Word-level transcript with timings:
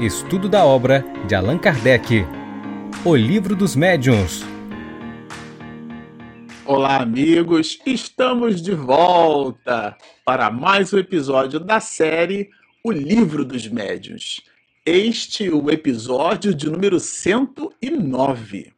Estudo 0.00 0.48
da 0.48 0.64
obra 0.64 1.04
de 1.26 1.34
Allan 1.34 1.58
Kardec. 1.58 2.24
O 3.04 3.16
Livro 3.16 3.56
dos 3.56 3.74
Médiuns. 3.74 4.44
Olá, 6.64 6.98
amigos! 6.98 7.80
Estamos 7.84 8.62
de 8.62 8.76
volta 8.76 9.98
para 10.24 10.52
mais 10.52 10.92
um 10.92 10.98
episódio 10.98 11.58
da 11.58 11.80
série 11.80 12.48
O 12.84 12.92
Livro 12.92 13.44
dos 13.44 13.66
Médiuns. 13.66 14.40
Este 14.86 15.48
é 15.48 15.50
o 15.50 15.68
episódio 15.68 16.54
de 16.54 16.70
número 16.70 17.00
109. 17.00 18.72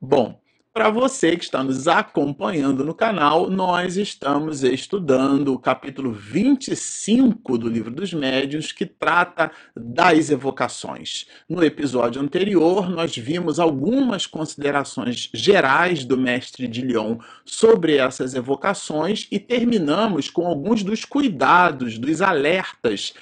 Bom, 0.00 0.40
para 0.76 0.90
você 0.90 1.38
que 1.38 1.44
está 1.44 1.64
nos 1.64 1.88
acompanhando 1.88 2.84
no 2.84 2.92
canal, 2.92 3.48
nós 3.48 3.96
estamos 3.96 4.62
estudando 4.62 5.54
o 5.54 5.58
capítulo 5.58 6.12
25 6.12 7.56
do 7.56 7.66
Livro 7.66 7.90
dos 7.90 8.12
Médiuns, 8.12 8.72
que 8.72 8.84
trata 8.84 9.50
das 9.74 10.28
evocações. 10.28 11.28
No 11.48 11.64
episódio 11.64 12.20
anterior, 12.20 12.90
nós 12.90 13.16
vimos 13.16 13.58
algumas 13.58 14.26
considerações 14.26 15.30
gerais 15.32 16.04
do 16.04 16.18
mestre 16.18 16.68
de 16.68 16.82
Lyon 16.82 17.16
sobre 17.42 17.96
essas 17.96 18.34
evocações 18.34 19.26
e 19.30 19.38
terminamos 19.38 20.28
com 20.28 20.46
alguns 20.46 20.82
dos 20.82 21.06
cuidados, 21.06 21.96
dos 21.96 22.20
alertas 22.20 23.14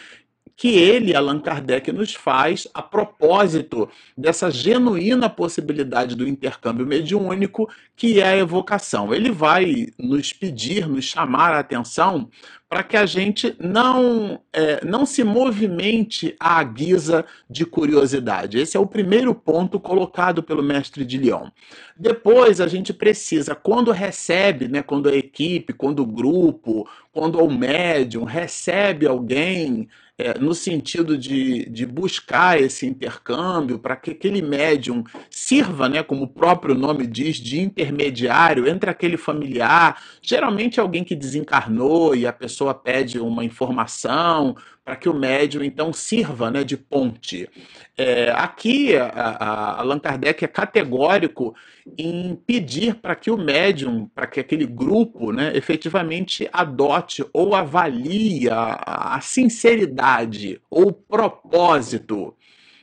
que 0.56 0.68
ele, 0.68 1.14
Allan 1.14 1.40
Kardec, 1.40 1.90
nos 1.90 2.14
faz 2.14 2.68
a 2.72 2.80
propósito 2.80 3.88
dessa 4.16 4.50
genuína 4.50 5.28
possibilidade 5.28 6.14
do 6.14 6.26
intercâmbio 6.26 6.86
mediúnico, 6.86 7.68
que 7.96 8.20
é 8.20 8.28
a 8.28 8.36
evocação. 8.36 9.12
Ele 9.12 9.30
vai 9.30 9.88
nos 9.98 10.32
pedir, 10.32 10.86
nos 10.86 11.04
chamar 11.04 11.52
a 11.52 11.58
atenção 11.58 12.30
para 12.68 12.82
que 12.82 12.96
a 12.96 13.06
gente 13.06 13.54
não, 13.60 14.40
é, 14.52 14.84
não 14.84 15.06
se 15.06 15.22
movimente 15.22 16.34
à 16.40 16.62
guisa 16.64 17.24
de 17.48 17.64
curiosidade. 17.64 18.58
Esse 18.58 18.76
é 18.76 18.80
o 18.80 18.86
primeiro 18.86 19.32
ponto 19.34 19.78
colocado 19.78 20.42
pelo 20.42 20.62
mestre 20.62 21.04
de 21.04 21.18
Lyon. 21.18 21.50
Depois, 21.96 22.60
a 22.60 22.66
gente 22.66 22.92
precisa, 22.92 23.54
quando 23.54 23.92
recebe, 23.92 24.66
né, 24.66 24.82
quando 24.82 25.08
a 25.08 25.14
equipe, 25.14 25.72
quando 25.72 26.00
o 26.00 26.06
grupo, 26.06 26.88
quando 27.12 27.38
o 27.38 27.48
médium 27.48 28.24
recebe 28.24 29.06
alguém 29.06 29.88
é, 30.16 30.38
no 30.38 30.54
sentido 30.54 31.18
de, 31.18 31.68
de 31.68 31.84
buscar 31.84 32.60
esse 32.60 32.86
intercâmbio, 32.86 33.78
para 33.78 33.96
que 33.96 34.12
aquele 34.12 34.40
médium 34.40 35.02
sirva, 35.28 35.88
né, 35.88 36.02
como 36.02 36.24
o 36.24 36.28
próprio 36.28 36.74
nome 36.74 37.06
diz, 37.06 37.36
de 37.36 37.60
intermediário 37.60 38.68
entre 38.68 38.88
aquele 38.88 39.16
familiar, 39.16 40.00
geralmente 40.22 40.78
alguém 40.78 41.02
que 41.02 41.16
desencarnou 41.16 42.14
e 42.14 42.26
a 42.26 42.32
pessoa 42.32 42.72
pede 42.72 43.18
uma 43.18 43.44
informação, 43.44 44.54
para 44.84 44.96
que 44.96 45.08
o 45.08 45.14
médium 45.14 45.64
então 45.64 45.92
sirva 45.92 46.50
né, 46.50 46.62
de 46.62 46.76
ponte. 46.76 47.48
É, 47.96 48.30
aqui 48.32 48.94
a, 48.96 49.06
a 49.06 49.80
Allan 49.80 49.98
Kardec 49.98 50.44
é 50.44 50.48
categórico 50.48 51.54
em 51.96 52.36
pedir 52.46 52.96
para 52.96 53.14
que 53.14 53.30
o 53.30 53.36
médium, 53.36 54.06
para 54.14 54.26
que 54.26 54.40
aquele 54.40 54.66
grupo 54.66 55.32
né, 55.32 55.56
efetivamente 55.56 56.48
adote 56.52 57.24
ou 57.32 57.54
avalie 57.54 58.48
a, 58.50 59.18
sinceridade 59.22 60.60
ou 60.68 60.92
propósito 60.92 62.36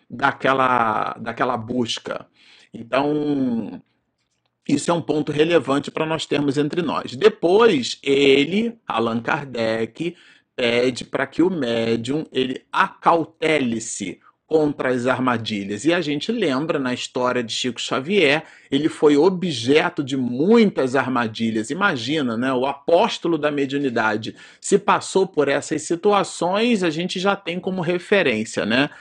daquela, 0.09 1.13
daquela 1.19 1.55
busca. 1.55 2.25
Então, 2.73 3.81
isso 4.67 4.89
é 4.89 4.93
um 4.93 5.01
ponto 5.01 5.31
relevante 5.31 5.91
para 5.91 6.05
nós 6.05 6.25
termos 6.25 6.57
entre 6.57 6.81
nós. 6.81 7.15
Depois, 7.15 7.99
ele, 8.01 8.75
Allan 8.87 9.21
Kardec, 9.21 10.15
pede 10.61 11.05
para 11.05 11.25
que 11.25 11.41
o 11.41 11.49
médium 11.49 12.23
ele 12.31 12.61
acautele-se 12.71 14.19
contra 14.45 14.89
as 14.89 15.07
armadilhas. 15.07 15.85
E 15.85 15.93
a 15.93 16.01
gente 16.01 16.31
lembra 16.31 16.77
na 16.77 16.93
história 16.93 17.41
de 17.41 17.51
Chico 17.51 17.81
Xavier, 17.81 18.43
ele 18.69 18.87
foi 18.87 19.17
objeto 19.17 20.03
de 20.03 20.15
muitas 20.15 20.95
armadilhas. 20.95 21.71
Imagina, 21.71 22.37
né? 22.37 22.53
O 22.53 22.67
apóstolo 22.67 23.39
da 23.39 23.49
mediunidade 23.49 24.35
se 24.59 24.77
passou 24.77 25.25
por 25.25 25.47
essas 25.47 25.81
situações, 25.81 26.83
a 26.83 26.91
gente 26.91 27.19
já 27.19 27.35
tem 27.35 27.59
como 27.59 27.81
referência, 27.81 28.63
né? 28.63 28.91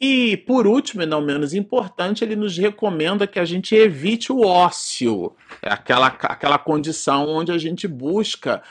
E 0.00 0.38
por 0.38 0.66
último, 0.66 1.02
e 1.02 1.06
não 1.06 1.20
menos 1.20 1.52
importante, 1.52 2.24
ele 2.24 2.34
nos 2.34 2.56
recomenda 2.56 3.26
que 3.26 3.38
a 3.38 3.44
gente 3.44 3.74
evite 3.74 4.32
o 4.32 4.40
ócio, 4.40 5.36
é 5.60 5.70
aquela, 5.70 6.06
aquela 6.06 6.56
condição 6.56 7.28
onde 7.28 7.52
a 7.52 7.58
gente 7.58 7.86
busca 7.86 8.62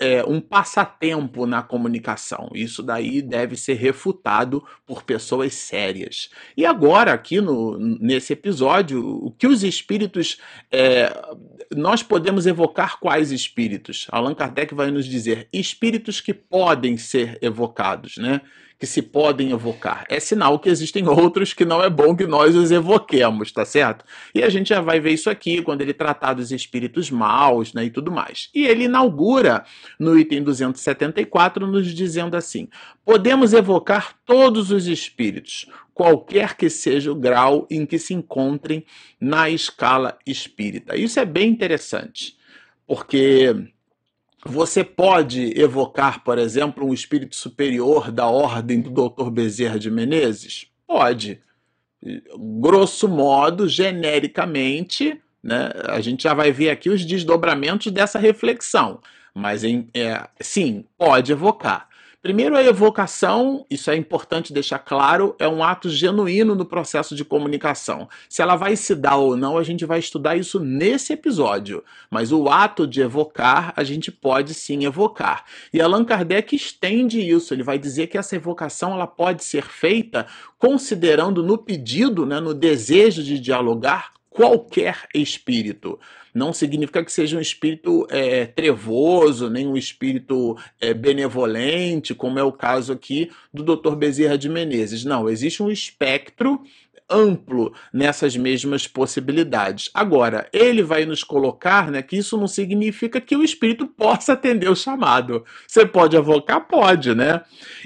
é, 0.00 0.24
um 0.24 0.40
passatempo 0.40 1.46
na 1.46 1.62
comunicação. 1.62 2.50
Isso 2.54 2.82
daí 2.82 3.22
deve 3.22 3.56
ser 3.56 3.74
refutado 3.74 4.64
por 4.86 5.02
pessoas 5.02 5.54
sérias. 5.54 6.30
E 6.56 6.64
agora, 6.64 7.12
aqui 7.12 7.40
no, 7.40 7.78
nesse 7.78 8.32
episódio, 8.32 9.04
o 9.24 9.30
que 9.30 9.46
os 9.46 9.62
espíritos. 9.62 10.38
É, 10.70 11.12
nós 11.74 12.02
podemos 12.02 12.46
evocar 12.46 12.98
quais 13.00 13.32
espíritos? 13.32 14.06
Allan 14.10 14.34
Kardec 14.34 14.74
vai 14.74 14.90
nos 14.90 15.06
dizer 15.06 15.48
espíritos 15.52 16.20
que 16.20 16.34
podem 16.34 16.96
ser 16.96 17.38
evocados, 17.40 18.16
né? 18.16 18.40
Que 18.78 18.86
se 18.86 19.00
podem 19.00 19.50
evocar. 19.50 20.04
É 20.08 20.18
sinal 20.18 20.58
que 20.58 20.68
existem 20.68 21.08
outros 21.08 21.52
que 21.52 21.64
não 21.64 21.82
é 21.82 21.88
bom 21.88 22.14
que 22.14 22.26
nós 22.26 22.54
os 22.56 22.70
evoquemos, 22.70 23.52
tá 23.52 23.64
certo? 23.64 24.04
E 24.34 24.42
a 24.42 24.48
gente 24.48 24.68
já 24.68 24.80
vai 24.80 25.00
ver 25.00 25.12
isso 25.12 25.30
aqui 25.30 25.62
quando 25.62 25.80
ele 25.80 25.94
tratar 25.94 26.34
dos 26.34 26.50
espíritos 26.50 27.10
maus, 27.10 27.72
né, 27.72 27.84
e 27.84 27.90
tudo 27.90 28.10
mais. 28.10 28.50
E 28.54 28.66
ele 28.66 28.84
inaugura 28.84 29.64
no 29.98 30.18
item 30.18 30.42
274 30.42 31.66
nos 31.66 31.94
dizendo 31.94 32.36
assim: 32.36 32.68
podemos 33.04 33.52
evocar 33.52 34.16
todos 34.26 34.70
os 34.70 34.86
espíritos, 34.86 35.66
qualquer 35.92 36.56
que 36.56 36.68
seja 36.68 37.12
o 37.12 37.14
grau 37.14 37.66
em 37.70 37.86
que 37.86 37.98
se 37.98 38.12
encontrem 38.12 38.84
na 39.20 39.48
escala 39.48 40.18
espírita. 40.26 40.96
Isso 40.96 41.20
é 41.20 41.24
bem 41.24 41.48
interessante, 41.48 42.36
porque 42.86 43.72
você 44.44 44.84
pode 44.84 45.58
evocar, 45.58 46.22
por 46.22 46.38
exemplo, 46.38 46.86
um 46.86 46.94
espírito 46.94 47.34
superior 47.34 48.10
da 48.10 48.26
ordem 48.26 48.80
do 48.80 48.90
Dr. 48.90 49.30
Bezerra 49.30 49.78
de 49.78 49.90
Menezes? 49.90 50.66
Pode. 50.86 51.40
Grosso 52.60 53.08
modo, 53.08 53.66
genericamente, 53.66 55.20
né, 55.42 55.70
a 55.88 56.00
gente 56.00 56.24
já 56.24 56.34
vai 56.34 56.52
ver 56.52 56.70
aqui 56.70 56.90
os 56.90 57.04
desdobramentos 57.04 57.90
dessa 57.90 58.18
reflexão. 58.18 59.00
Mas, 59.34 59.64
em, 59.64 59.88
é, 59.94 60.28
sim, 60.40 60.84
pode 60.96 61.32
evocar. 61.32 61.88
Primeiro, 62.24 62.56
a 62.56 62.64
evocação, 62.64 63.66
isso 63.68 63.90
é 63.90 63.96
importante 63.96 64.50
deixar 64.50 64.78
claro, 64.78 65.36
é 65.38 65.46
um 65.46 65.62
ato 65.62 65.90
genuíno 65.90 66.54
no 66.54 66.64
processo 66.64 67.14
de 67.14 67.22
comunicação. 67.22 68.08
Se 68.30 68.40
ela 68.40 68.56
vai 68.56 68.76
se 68.76 68.94
dar 68.94 69.16
ou 69.16 69.36
não, 69.36 69.58
a 69.58 69.62
gente 69.62 69.84
vai 69.84 69.98
estudar 69.98 70.34
isso 70.34 70.58
nesse 70.58 71.12
episódio. 71.12 71.84
Mas 72.10 72.32
o 72.32 72.48
ato 72.48 72.86
de 72.86 73.02
evocar, 73.02 73.74
a 73.76 73.84
gente 73.84 74.10
pode 74.10 74.54
sim 74.54 74.86
evocar. 74.86 75.44
E 75.70 75.82
Allan 75.82 76.02
Kardec 76.02 76.56
estende 76.56 77.20
isso. 77.20 77.52
Ele 77.52 77.62
vai 77.62 77.78
dizer 77.78 78.06
que 78.06 78.16
essa 78.16 78.34
evocação 78.34 78.94
ela 78.94 79.06
pode 79.06 79.44
ser 79.44 79.64
feita 79.64 80.26
considerando 80.58 81.42
no 81.42 81.58
pedido, 81.58 82.24
né, 82.24 82.40
no 82.40 82.54
desejo 82.54 83.22
de 83.22 83.38
dialogar, 83.38 84.14
qualquer 84.30 85.06
espírito. 85.14 86.00
Não 86.34 86.52
significa 86.52 87.04
que 87.04 87.12
seja 87.12 87.36
um 87.36 87.40
espírito 87.40 88.06
é, 88.10 88.44
trevoso, 88.44 89.48
nem 89.48 89.68
um 89.68 89.76
espírito 89.76 90.56
é, 90.80 90.92
benevolente, 90.92 92.14
como 92.14 92.38
é 92.40 92.42
o 92.42 92.50
caso 92.50 92.92
aqui 92.92 93.30
do 93.52 93.62
Dr. 93.62 93.94
Bezerra 93.94 94.36
de 94.36 94.48
Menezes. 94.48 95.04
Não, 95.04 95.28
existe 95.30 95.62
um 95.62 95.70
espectro 95.70 96.60
amplo 97.08 97.72
nessas 97.92 98.36
mesmas 98.36 98.86
possibilidades. 98.86 99.90
Agora, 99.94 100.48
ele 100.52 100.82
vai 100.82 101.04
nos 101.04 101.22
colocar 101.22 101.90
né, 101.90 102.02
que 102.02 102.16
isso 102.16 102.36
não 102.36 102.48
significa 102.48 103.20
que 103.20 103.36
o 103.36 103.42
espírito 103.44 103.86
possa 103.86 104.32
atender 104.32 104.68
o 104.68 104.76
chamado. 104.76 105.44
Você 105.66 105.86
pode 105.86 106.16
avocar? 106.16 106.66
Pode, 106.66 107.14
né? 107.14 107.42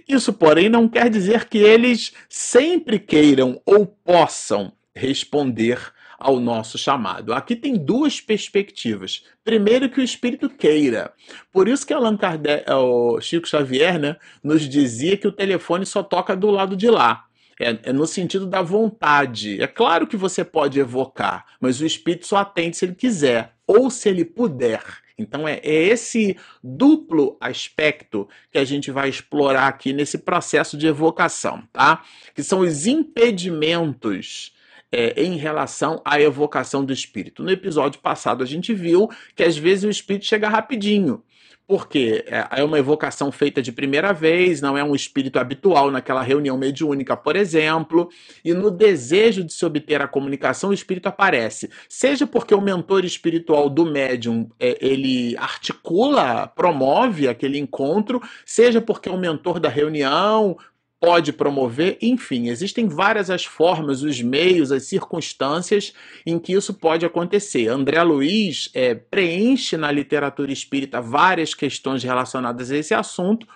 Isso, 0.08 0.32
porém, 0.32 0.68
não 0.68 0.88
quer 0.88 1.10
dizer 1.10 1.46
que 1.46 1.58
eles 1.58 2.12
sempre 2.28 2.98
queiram 2.98 3.60
ou 3.66 3.86
possam 3.86 4.72
responder 4.94 5.78
ao 6.18 6.40
nosso 6.40 6.76
chamado. 6.76 7.32
Aqui 7.32 7.54
tem 7.54 7.76
duas 7.76 8.20
perspectivas. 8.20 9.22
Primeiro, 9.44 9.88
que 9.88 10.00
o 10.00 10.04
espírito 10.04 10.50
queira. 10.50 11.12
Por 11.52 11.68
isso 11.68 11.86
que 11.86 11.94
Allan 11.94 12.16
Kardec, 12.16 12.64
é, 12.68 12.74
o 12.74 13.20
Chico 13.20 13.46
Xavier 13.46 13.98
né, 13.98 14.16
nos 14.42 14.68
dizia 14.68 15.16
que 15.16 15.28
o 15.28 15.32
telefone 15.32 15.86
só 15.86 16.02
toca 16.02 16.34
do 16.34 16.50
lado 16.50 16.76
de 16.76 16.90
lá. 16.90 17.24
É, 17.60 17.90
é, 17.90 17.92
no 17.92 18.06
sentido 18.06 18.46
da 18.46 18.62
vontade. 18.62 19.60
É 19.62 19.66
claro 19.66 20.06
que 20.06 20.16
você 20.16 20.44
pode 20.44 20.78
evocar, 20.78 21.44
mas 21.60 21.80
o 21.80 21.86
espírito 21.86 22.26
só 22.26 22.38
atende 22.38 22.76
se 22.76 22.84
ele 22.84 22.94
quiser 22.94 23.52
ou 23.66 23.90
se 23.90 24.08
ele 24.08 24.24
puder. 24.24 24.80
Então 25.18 25.48
é, 25.48 25.54
é, 25.64 25.88
esse 25.88 26.36
duplo 26.62 27.36
aspecto 27.40 28.28
que 28.52 28.58
a 28.58 28.64
gente 28.64 28.92
vai 28.92 29.08
explorar 29.08 29.66
aqui 29.66 29.92
nesse 29.92 30.18
processo 30.18 30.76
de 30.76 30.86
evocação, 30.86 31.64
tá? 31.72 32.04
Que 32.32 32.44
são 32.44 32.60
os 32.60 32.86
impedimentos 32.86 34.52
é, 34.90 35.22
em 35.22 35.36
relação 35.36 36.00
à 36.04 36.20
evocação 36.20 36.84
do 36.84 36.92
espírito. 36.92 37.42
No 37.42 37.50
episódio 37.50 38.00
passado, 38.00 38.42
a 38.42 38.46
gente 38.46 38.72
viu 38.74 39.08
que 39.34 39.42
às 39.42 39.56
vezes 39.56 39.84
o 39.84 39.90
espírito 39.90 40.26
chega 40.26 40.48
rapidinho. 40.48 41.22
porque 41.68 42.24
é, 42.26 42.60
é 42.60 42.64
uma 42.64 42.78
evocação 42.78 43.30
feita 43.30 43.60
de 43.60 43.70
primeira 43.70 44.10
vez, 44.14 44.62
não 44.62 44.78
é 44.78 44.82
um 44.82 44.94
espírito 44.94 45.38
habitual 45.38 45.90
naquela 45.90 46.22
reunião 46.22 46.56
mediúnica, 46.56 47.14
por 47.14 47.36
exemplo, 47.36 48.08
e 48.42 48.54
no 48.54 48.70
desejo 48.70 49.44
de 49.44 49.52
se 49.52 49.66
obter 49.66 50.00
a 50.00 50.08
comunicação, 50.08 50.70
o 50.70 50.72
espírito 50.72 51.08
aparece. 51.08 51.68
Seja 51.86 52.26
porque 52.26 52.54
o 52.54 52.60
mentor 52.62 53.04
espiritual 53.04 53.68
do 53.68 53.84
médium 53.84 54.48
é, 54.58 54.78
ele 54.80 55.36
articula, 55.36 56.46
promove 56.46 57.28
aquele 57.28 57.58
encontro, 57.58 58.18
seja 58.46 58.80
porque 58.80 59.10
o 59.10 59.18
mentor 59.18 59.60
da 59.60 59.68
reunião 59.68 60.56
pode 61.00 61.32
promover, 61.32 61.96
enfim, 62.02 62.48
existem 62.48 62.88
várias 62.88 63.30
as 63.30 63.44
formas, 63.44 64.02
os 64.02 64.20
meios, 64.20 64.72
as 64.72 64.84
circunstâncias 64.84 65.92
em 66.26 66.38
que 66.38 66.52
isso 66.52 66.74
pode 66.74 67.06
acontecer. 67.06 67.68
André 67.68 68.02
Luiz 68.02 68.68
é, 68.74 68.94
preenche 68.94 69.76
na 69.76 69.92
literatura 69.92 70.52
espírita 70.52 71.00
várias 71.00 71.54
questões 71.54 72.02
relacionadas 72.02 72.70
a 72.70 72.76
esse 72.76 72.94
assunto, 72.94 73.46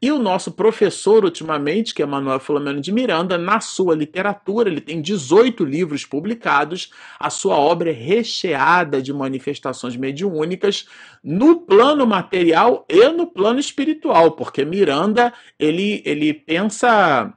e 0.00 0.12
o 0.12 0.18
nosso 0.18 0.52
professor, 0.52 1.24
ultimamente, 1.24 1.92
que 1.92 2.02
é 2.02 2.06
Manuel 2.06 2.38
Filomeno 2.38 2.80
de 2.80 2.92
Miranda, 2.92 3.36
na 3.36 3.60
sua 3.60 3.96
literatura, 3.96 4.68
ele 4.68 4.80
tem 4.80 5.02
18 5.02 5.64
livros 5.64 6.04
publicados, 6.04 6.92
a 7.18 7.28
sua 7.30 7.56
obra 7.56 7.90
é 7.90 7.92
recheada 7.92 9.02
de 9.02 9.12
manifestações 9.12 9.96
mediúnicas 9.96 10.86
no 11.22 11.60
plano 11.62 12.06
material 12.06 12.86
e 12.88 13.08
no 13.08 13.26
plano 13.26 13.58
espiritual, 13.58 14.32
porque 14.32 14.64
Miranda, 14.64 15.32
ele, 15.58 16.00
ele 16.04 16.32
pensa 16.32 17.32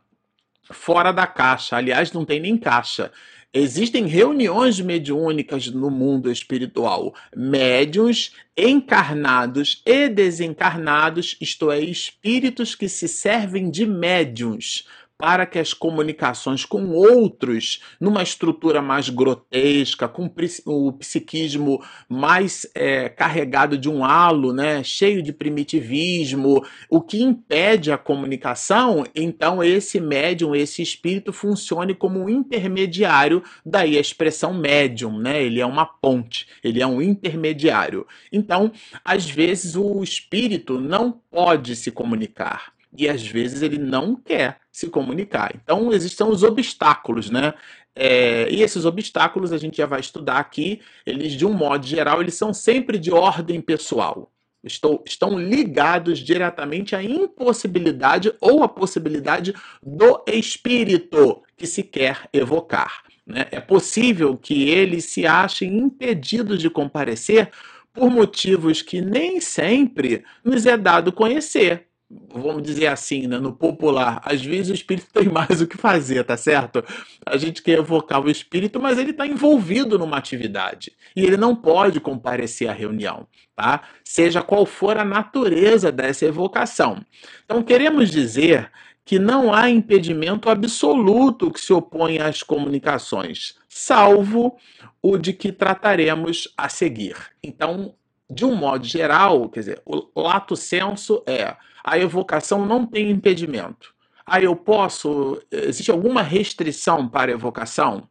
fora 0.72 1.12
da 1.12 1.26
caixa, 1.26 1.78
aliás, 1.78 2.14
não 2.14 2.24
tem 2.24 2.40
nem 2.40 2.58
caixa. 2.58 3.12
Existem 3.54 4.06
reuniões 4.06 4.80
mediúnicas 4.80 5.68
no 5.68 5.92
mundo 5.92 6.32
espiritual. 6.32 7.14
Médiuns 7.36 8.34
encarnados 8.56 9.82
e 9.86 10.08
desencarnados, 10.08 11.36
isto 11.42 11.70
é, 11.70 11.80
espíritos 11.80 12.76
que 12.76 12.88
se 12.88 13.10
servem 13.10 13.70
de 13.70 13.86
médiuns 13.86 14.86
para 15.22 15.46
que 15.46 15.60
as 15.60 15.72
comunicações 15.72 16.66
com 16.66 16.90
outros, 16.90 17.84
numa 18.00 18.24
estrutura 18.24 18.82
mais 18.82 19.08
grotesca, 19.08 20.08
com 20.08 20.28
o 20.66 20.94
psiquismo 20.94 21.80
mais 22.10 22.66
é, 22.74 23.08
carregado 23.08 23.78
de 23.78 23.88
um 23.88 24.04
halo, 24.04 24.52
né, 24.52 24.84
cheio 24.84 25.22
de 25.22 25.32
primitivismo, 25.32 26.66
o 26.90 27.00
que 27.00 27.22
impede 27.22 27.92
a 27.92 28.00
comunicação, 28.00 29.06
então 29.14 29.64
esse 29.64 30.00
médium, 30.00 30.56
esse 30.56 30.82
espírito 30.82 31.32
funcione 31.32 31.94
como 31.94 32.20
um 32.20 32.28
intermediário, 32.28 33.44
daí 33.64 34.00
a 34.00 34.02
expressão 34.02 34.52
médium, 34.52 35.20
né? 35.20 35.44
Ele 35.44 35.60
é 35.60 35.66
uma 35.66 35.86
ponte, 35.86 36.48
ele 36.64 36.82
é 36.82 36.88
um 36.88 37.00
intermediário. 37.00 38.08
Então, 38.32 38.72
às 39.06 39.30
vezes 39.30 39.76
o 39.76 40.02
espírito 40.02 40.80
não 40.80 41.12
pode 41.12 41.76
se 41.76 41.92
comunicar 41.92 42.74
e 42.98 43.08
às 43.08 43.26
vezes 43.26 43.62
ele 43.62 43.78
não 43.78 44.16
quer 44.16 44.60
se 44.72 44.88
comunicar. 44.90 45.54
Então 45.56 45.92
existem 45.92 46.28
os 46.28 46.44
obstáculos, 46.44 47.30
né? 47.30 47.54
É, 47.96 48.50
e 48.50 48.62
esses 48.62 48.86
obstáculos 48.86 49.52
a 49.52 49.58
gente 49.58 49.78
já 49.78 49.86
vai 49.86 50.00
estudar 50.00 50.38
aqui. 50.38 50.82
Eles, 51.06 51.34
de 51.34 51.46
um 51.46 51.54
modo 51.54 51.86
geral, 51.86 52.22
eles 52.22 52.36
são 52.36 52.54
sempre 52.54 52.98
de 52.98 53.12
ordem 53.12 53.62
pessoal. 53.62 54.32
Estou, 54.64 55.04
estão 55.06 55.40
ligados 55.40 56.20
diretamente 56.20 56.96
à 56.96 57.04
impossibilidade 57.04 58.32
ou 58.40 58.64
à 58.64 58.70
possibilidade 58.70 59.54
do 59.82 60.24
espírito 60.28 61.42
que 61.58 61.66
se 61.66 61.82
quer 61.82 62.30
evocar. 62.32 63.04
Né? 63.26 63.48
É 63.52 63.60
possível 63.60 64.38
que 64.38 64.70
eles 64.70 65.06
se 65.06 65.26
achem 65.26 65.78
impedidos 65.78 66.60
de 66.60 66.70
comparecer 66.70 67.50
por 67.92 68.10
motivos 68.10 68.82
que 68.82 69.02
nem 69.02 69.42
sempre 69.42 70.24
nos 70.44 70.66
é 70.66 70.78
dado 70.78 71.12
conhecer 71.12 71.88
vamos 72.34 72.64
dizer 72.64 72.88
assim, 72.88 73.28
né, 73.28 73.40
no 73.40 73.54
popular, 73.54 74.22
às 74.26 74.42
vezes 74.42 74.70
o 74.70 74.74
espírito 74.74 75.08
tem 75.14 75.28
mais 75.32 75.62
o 75.62 75.68
que 75.68 75.78
fazer, 75.78 76.24
tá 76.24 76.36
certo? 76.36 76.84
A 77.26 77.38
gente 77.38 77.62
quer 77.62 77.80
evocar 77.80 78.24
o 78.24 78.30
espírito, 78.30 78.80
mas 78.80 78.98
ele 78.98 79.12
está 79.12 79.26
envolvido 79.26 79.98
numa 79.98 80.18
atividade 80.18 80.92
e 81.16 81.24
ele 81.24 81.38
não 81.38 81.56
pode 81.56 82.00
comparecer 82.00 82.70
à 82.70 82.74
reunião, 82.74 83.28
tá? 83.56 83.84
Seja 84.04 84.42
qual 84.42 84.66
for 84.66 84.98
a 84.98 85.06
natureza 85.06 85.92
dessa 85.92 86.26
evocação. 86.26 87.04
Então, 87.46 87.64
queremos 87.64 88.10
dizer 88.10 88.72
que 89.04 89.18
não 89.18 89.54
há 89.54 89.70
impedimento 89.70 90.50
absoluto 90.50 91.52
que 91.52 91.60
se 91.60 91.74
opõe 91.74 92.20
às 92.20 92.44
comunicações, 92.44 93.56
salvo 93.68 94.56
o 95.02 95.18
de 95.18 95.34
que 95.34 95.52
trataremos 95.52 96.48
a 96.56 96.70
seguir. 96.70 97.16
Então, 97.44 97.96
de 98.34 98.46
um 98.46 98.56
modo 98.56 98.86
geral, 98.86 99.50
quer 99.50 99.60
dizer, 99.60 99.82
o 99.86 100.10
lato 100.16 100.56
senso 100.56 101.22
é 101.28 101.56
a 101.84 101.98
evocação 101.98 102.66
não 102.66 102.86
tem 102.86 103.10
impedimento. 103.10 103.94
Aí 104.26 104.46
eu 104.46 104.56
posso. 104.56 105.42
Existe 105.52 105.92
alguma 105.92 106.22
restrição 106.22 107.08
para 107.08 107.32
a 107.32 107.34
evocação? 107.34 108.08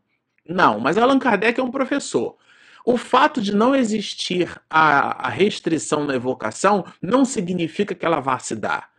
Não, 0.47 0.81
mas 0.81 0.99
Allan 0.99 1.19
Kardec 1.19 1.59
é 1.59 1.63
um 1.63 1.71
professor. 1.71 2.37
O 2.85 2.97
fato 2.97 3.41
de 3.41 3.55
não 3.55 3.75
existir 3.75 4.61
a, 4.69 5.27
a 5.27 5.29
restrição 5.29 6.05
na 6.05 6.15
evocação 6.15 6.85
não 7.01 7.25
significa 7.25 7.95
que 7.95 8.05
ela 8.05 8.21
vá 8.21 8.39
se 8.39 8.57
dar. 8.57 8.91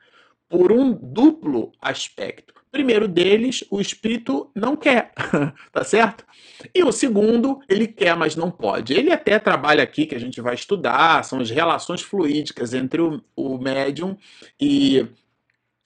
Por 0.48 0.72
um 0.72 0.94
duplo 0.94 1.72
aspecto. 1.82 2.61
Primeiro 2.72 3.06
deles, 3.06 3.66
o 3.70 3.82
espírito 3.82 4.50
não 4.56 4.78
quer, 4.78 5.12
tá 5.74 5.84
certo? 5.84 6.26
E 6.74 6.82
o 6.84 6.92
segundo, 6.92 7.60
ele 7.68 7.86
quer, 7.86 8.16
mas 8.16 8.38
não 8.38 8.50
pode. 8.50 8.94
Ele 8.94 9.12
até 9.12 9.38
trabalha 9.38 9.84
aqui, 9.84 10.06
que 10.06 10.16
a 10.16 10.20
gente 10.20 10.40
vai 10.40 10.56
estudar, 10.56 11.24
são 11.26 11.40
as 11.40 11.50
relações 11.50 12.02
fluídicas 12.02 12.74
entre 12.74 13.02
o, 13.02 13.22
o 13.36 13.58
médium 13.58 14.16
e, 14.58 15.06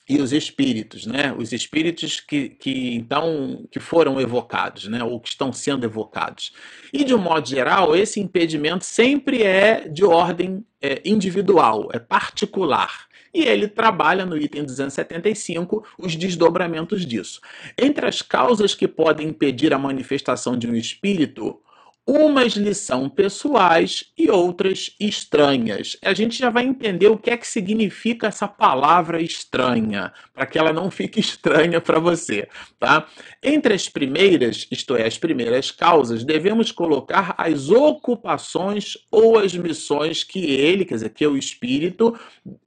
e 0.08 0.22
os 0.22 0.32
espíritos, 0.32 1.08
né? 1.08 1.34
Os 1.36 1.52
espíritos 1.54 2.20
que, 2.20 2.50
que 2.50 2.94
então 2.94 3.66
que 3.72 3.80
foram 3.80 4.22
evocados, 4.22 4.88
né? 4.88 5.04
Ou 5.04 5.20
que 5.20 5.30
estão 5.30 5.52
sendo 5.52 5.86
evocados. 5.86 6.54
E 6.94 7.04
de 7.04 7.16
um 7.16 7.20
modo 7.20 7.50
geral, 7.50 7.96
esse 7.96 8.20
impedimento 8.20 8.86
sempre 8.86 9.42
é 9.42 9.90
de 9.90 10.06
ordem 10.06 10.64
é, 10.80 11.02
individual, 11.04 11.90
é 11.92 11.98
particular 11.98 13.08
e 13.36 13.44
ele 13.44 13.68
trabalha 13.68 14.26
no 14.26 14.38
item 14.38 14.64
275 14.64 15.86
os 15.98 16.16
desdobramentos 16.16 17.06
disso. 17.06 17.42
Entre 17.78 18.08
as 18.08 18.22
causas 18.22 18.74
que 18.74 18.88
podem 18.88 19.28
impedir 19.28 19.74
a 19.74 19.78
manifestação 19.78 20.58
de 20.58 20.68
um 20.68 20.74
espírito, 20.74 21.60
Umas 22.08 22.54
lhes 22.54 22.78
são 22.78 23.10
pessoais 23.10 24.12
e 24.16 24.30
outras 24.30 24.96
estranhas. 25.00 25.98
A 26.04 26.14
gente 26.14 26.38
já 26.38 26.52
vai 26.52 26.64
entender 26.64 27.08
o 27.08 27.18
que 27.18 27.32
é 27.32 27.38
que 27.38 27.48
significa 27.48 28.28
essa 28.28 28.48
palavra 28.48 29.20
estranha, 29.20 30.14
para 30.32 30.46
que 30.46 30.60
ela 30.60 30.72
não 30.72 30.92
fique 30.92 31.18
estranha 31.22 31.82
para 31.82 31.98
você, 31.98 32.48
tá? 32.80 33.08
Entre 33.42 33.74
as 33.74 33.90
primeiras, 33.90 34.68
isto 34.70 34.96
é, 34.96 35.08
as 35.08 35.18
primeiras 35.18 35.72
causas, 35.72 36.24
devemos 36.24 36.72
colocar 36.72 37.34
as 37.40 37.72
ocupações 37.72 38.96
ou 39.10 39.40
as 39.40 39.56
missões 39.56 40.24
que 40.24 40.46
ele, 40.46 40.86
quer 40.86 40.96
dizer, 40.96 41.10
que 41.10 41.26
o 41.26 41.36
espírito 41.36 42.16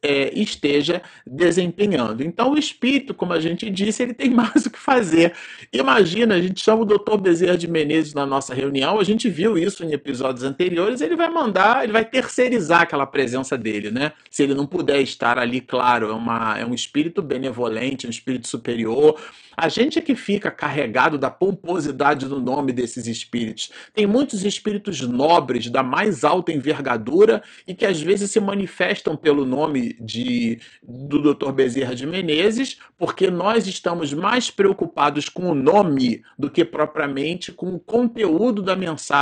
é, 0.03 0.37
esteja 0.37 1.01
desempenhando. 1.25 2.25
Então, 2.25 2.55
o 2.55 2.59
espírito, 2.59 3.15
como 3.15 3.33
a 3.33 3.41
gente 3.41 3.71
disse, 3.71 4.03
ele 4.03 4.15
tem 4.15 4.31
mais 4.35 4.67
o 4.67 4.71
que 4.71 4.79
fazer. 4.81 5.33
Imagina, 5.73 6.35
a 6.35 6.43
gente 6.43 6.61
chama 6.61 6.83
o 6.83 6.87
doutor 6.87 7.19
Bezerra 7.19 7.57
de 7.57 7.69
Menezes 7.69 8.15
na 8.15 8.27
nossa 8.27 8.53
reunião, 8.53 8.99
a 8.99 9.05
gente 9.05 9.28
gente 9.29 9.31
viu 9.31 9.59
isso 9.59 9.85
em 9.85 9.93
episódios 9.93 10.43
anteriores, 10.43 11.01
ele 11.01 11.15
vai 11.15 11.29
mandar, 11.29 11.85
ele 11.85 11.93
vai 11.93 12.05
terceirizar 12.05 12.83
aquela 12.83 13.07
presença 13.07 13.57
dele, 13.57 13.91
né? 13.91 14.13
Se 14.31 14.43
ele 14.43 14.55
não 14.55 14.67
puder 14.67 15.01
estar 15.01 15.39
ali, 15.39 15.61
claro, 15.61 16.11
é, 16.11 16.13
uma, 16.13 16.59
é 16.59 16.65
um 16.65 16.75
espírito 16.75 17.23
benevolente, 17.23 18.07
um 18.07 18.11
espírito 18.11 18.49
superior, 18.49 19.21
a 19.57 19.69
gente 19.69 19.99
é 19.99 20.03
que 20.03 20.15
fica 20.15 20.53
carregado 20.53 21.19
da 21.19 21.31
pomposidade 21.31 22.27
do 22.27 22.39
nome 22.39 22.73
desses 22.73 23.09
espíritos. 23.09 23.73
Tem 23.93 24.07
muitos 24.07 24.45
espíritos 24.45 25.01
nobres, 25.01 25.69
da 25.69 25.83
mais 25.83 26.23
alta 26.23 26.53
envergadura, 26.53 27.43
e 27.67 27.75
que 27.75 27.85
às 27.85 28.01
vezes 28.01 28.31
se 28.31 28.39
manifestam 28.39 29.17
pelo 29.17 29.45
nome 29.45 29.97
de, 30.01 30.61
do 30.81 31.35
Dr. 31.35 31.51
Bezerra 31.51 31.95
de 31.95 32.07
Menezes, 32.07 32.79
porque 32.97 33.31
nós 33.31 33.67
estamos 33.67 34.15
mais 34.15 34.49
preocupados 34.49 35.29
com 35.29 35.51
o 35.51 35.55
nome 35.57 36.23
do 36.39 36.49
que 36.49 36.65
propriamente 36.65 37.51
com 37.51 37.75
o 37.75 37.81
conteúdo 37.81 38.63
da 38.63 38.77
mensagem 38.77 39.18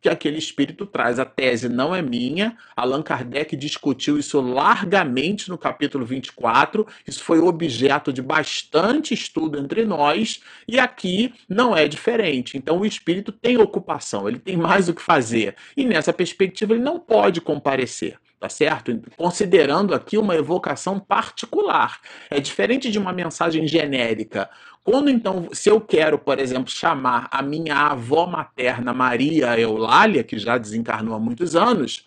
que 0.00 0.08
aquele 0.08 0.38
espírito 0.38 0.86
traz. 0.86 1.18
A 1.18 1.24
tese 1.24 1.68
não 1.68 1.94
é 1.94 2.02
minha, 2.02 2.56
Allan 2.76 3.02
Kardec 3.02 3.56
discutiu 3.56 4.18
isso 4.18 4.40
largamente 4.40 5.48
no 5.48 5.58
capítulo 5.58 6.04
24, 6.04 6.86
isso 7.06 7.22
foi 7.22 7.38
objeto 7.38 8.12
de 8.12 8.22
bastante 8.22 9.14
estudo 9.14 9.58
entre 9.58 9.84
nós, 9.84 10.40
e 10.66 10.78
aqui 10.78 11.32
não 11.48 11.76
é 11.76 11.88
diferente. 11.88 12.56
Então 12.56 12.78
o 12.78 12.86
espírito 12.86 13.32
tem 13.32 13.56
ocupação, 13.58 14.28
ele 14.28 14.38
tem 14.38 14.56
mais 14.56 14.88
o 14.88 14.94
que 14.94 15.02
fazer, 15.02 15.54
e 15.76 15.84
nessa 15.84 16.12
perspectiva 16.12 16.74
ele 16.74 16.82
não 16.82 16.98
pode 16.98 17.40
comparecer 17.40 18.18
tá 18.38 18.48
certo? 18.48 19.00
Considerando 19.16 19.94
aqui 19.94 20.16
uma 20.16 20.36
evocação 20.36 21.00
particular. 21.00 22.00
É 22.30 22.38
diferente 22.38 22.90
de 22.90 22.98
uma 22.98 23.12
mensagem 23.12 23.66
genérica. 23.66 24.48
Quando 24.82 25.10
então, 25.10 25.48
se 25.52 25.68
eu 25.68 25.80
quero, 25.80 26.18
por 26.18 26.38
exemplo, 26.38 26.70
chamar 26.70 27.28
a 27.30 27.42
minha 27.42 27.76
avó 27.76 28.26
materna 28.26 28.94
Maria 28.94 29.58
Eulália, 29.58 30.24
que 30.24 30.38
já 30.38 30.56
desencarnou 30.56 31.14
há 31.14 31.18
muitos 31.18 31.54
anos, 31.54 32.06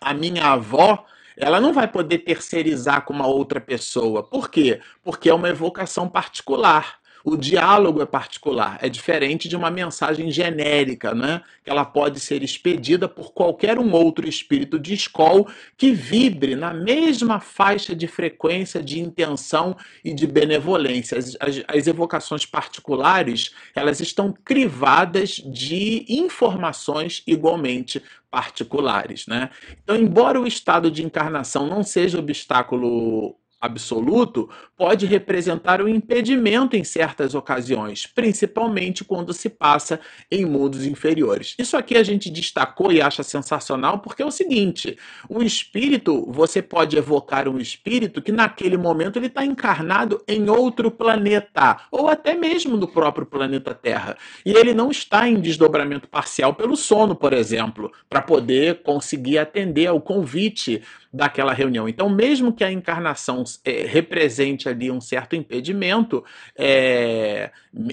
a 0.00 0.12
minha 0.12 0.46
avó 0.46 1.04
ela 1.36 1.58
não 1.58 1.72
vai 1.72 1.88
poder 1.88 2.18
terceirizar 2.18 3.02
com 3.04 3.14
uma 3.14 3.26
outra 3.26 3.60
pessoa. 3.60 4.22
Por 4.22 4.50
quê? 4.50 4.80
Porque 5.02 5.30
é 5.30 5.34
uma 5.34 5.48
evocação 5.48 6.06
particular. 6.06 6.99
O 7.24 7.36
diálogo 7.36 8.00
é 8.00 8.06
particular, 8.06 8.78
é 8.80 8.88
diferente 8.88 9.48
de 9.48 9.56
uma 9.56 9.70
mensagem 9.70 10.30
genérica, 10.30 11.14
né? 11.14 11.42
Que 11.62 11.70
ela 11.70 11.84
pode 11.84 12.20
ser 12.20 12.42
expedida 12.42 13.08
por 13.08 13.32
qualquer 13.32 13.78
um 13.78 13.92
outro 13.92 14.28
espírito 14.28 14.78
de 14.78 14.94
escola 14.94 15.44
que 15.76 15.92
vibre 15.92 16.54
na 16.54 16.72
mesma 16.72 17.40
faixa 17.40 17.94
de 17.94 18.06
frequência, 18.06 18.82
de 18.82 19.00
intenção 19.00 19.76
e 20.04 20.14
de 20.14 20.26
benevolência. 20.26 21.18
As, 21.18 21.36
as, 21.40 21.62
as 21.68 21.86
evocações 21.86 22.46
particulares, 22.46 23.50
elas 23.74 24.00
estão 24.00 24.32
crivadas 24.32 25.30
de 25.44 26.06
informações 26.08 27.22
igualmente 27.26 28.02
particulares, 28.30 29.26
né? 29.26 29.50
Então, 29.82 29.96
embora 29.96 30.40
o 30.40 30.46
estado 30.46 30.90
de 30.90 31.04
encarnação 31.04 31.66
não 31.66 31.82
seja 31.82 32.18
obstáculo 32.18 33.36
absoluto 33.60 34.48
pode 34.76 35.04
representar 35.04 35.82
um 35.82 35.88
impedimento 35.88 36.74
em 36.74 36.82
certas 36.82 37.34
ocasiões, 37.34 38.06
principalmente 38.06 39.04
quando 39.04 39.32
se 39.34 39.50
passa 39.50 40.00
em 40.30 40.46
mundos 40.46 40.86
inferiores. 40.86 41.54
Isso 41.58 41.76
aqui 41.76 41.96
a 41.96 42.02
gente 42.02 42.30
destacou 42.30 42.90
e 42.90 43.02
acha 43.02 43.22
sensacional 43.22 43.98
porque 43.98 44.22
é 44.22 44.26
o 44.26 44.30
seguinte: 44.30 44.96
o 45.28 45.42
espírito, 45.42 46.24
você 46.30 46.62
pode 46.62 46.96
evocar 46.96 47.48
um 47.48 47.58
espírito 47.58 48.22
que 48.22 48.32
naquele 48.32 48.76
momento 48.76 49.18
ele 49.18 49.26
está 49.26 49.44
encarnado 49.44 50.22
em 50.26 50.48
outro 50.48 50.90
planeta, 50.90 51.82
ou 51.90 52.08
até 52.08 52.34
mesmo 52.34 52.76
no 52.76 52.88
próprio 52.88 53.26
planeta 53.26 53.74
Terra. 53.74 54.16
E 54.44 54.52
ele 54.52 54.72
não 54.72 54.90
está 54.90 55.28
em 55.28 55.40
desdobramento 55.40 56.08
parcial 56.08 56.54
pelo 56.54 56.76
sono, 56.76 57.14
por 57.14 57.32
exemplo, 57.32 57.92
para 58.08 58.22
poder 58.22 58.82
conseguir 58.82 59.38
atender 59.38 59.86
ao 59.86 60.00
convite 60.00 60.82
daquela 61.12 61.52
reunião. 61.52 61.88
Então, 61.88 62.08
mesmo 62.08 62.52
que 62.52 62.62
a 62.62 62.70
encarnação 62.70 63.42
é, 63.64 63.82
represente 63.82 64.68
ali 64.68 64.90
um 64.90 65.00
certo 65.00 65.34
impedimento, 65.34 66.24
é, 66.56 67.50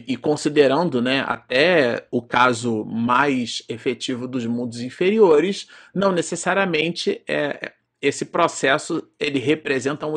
e 0.07 0.15
considerando 0.15 1.01
né, 1.01 1.23
até 1.27 2.05
o 2.11 2.21
caso 2.21 2.85
mais 2.85 3.63
efetivo 3.67 4.27
dos 4.27 4.45
mundos 4.45 4.81
inferiores, 4.81 5.67
não 5.93 6.11
necessariamente 6.11 7.21
é, 7.27 7.73
esse 8.01 8.25
processo 8.25 9.03
ele 9.19 9.39
representa 9.39 10.05
um, 10.05 10.15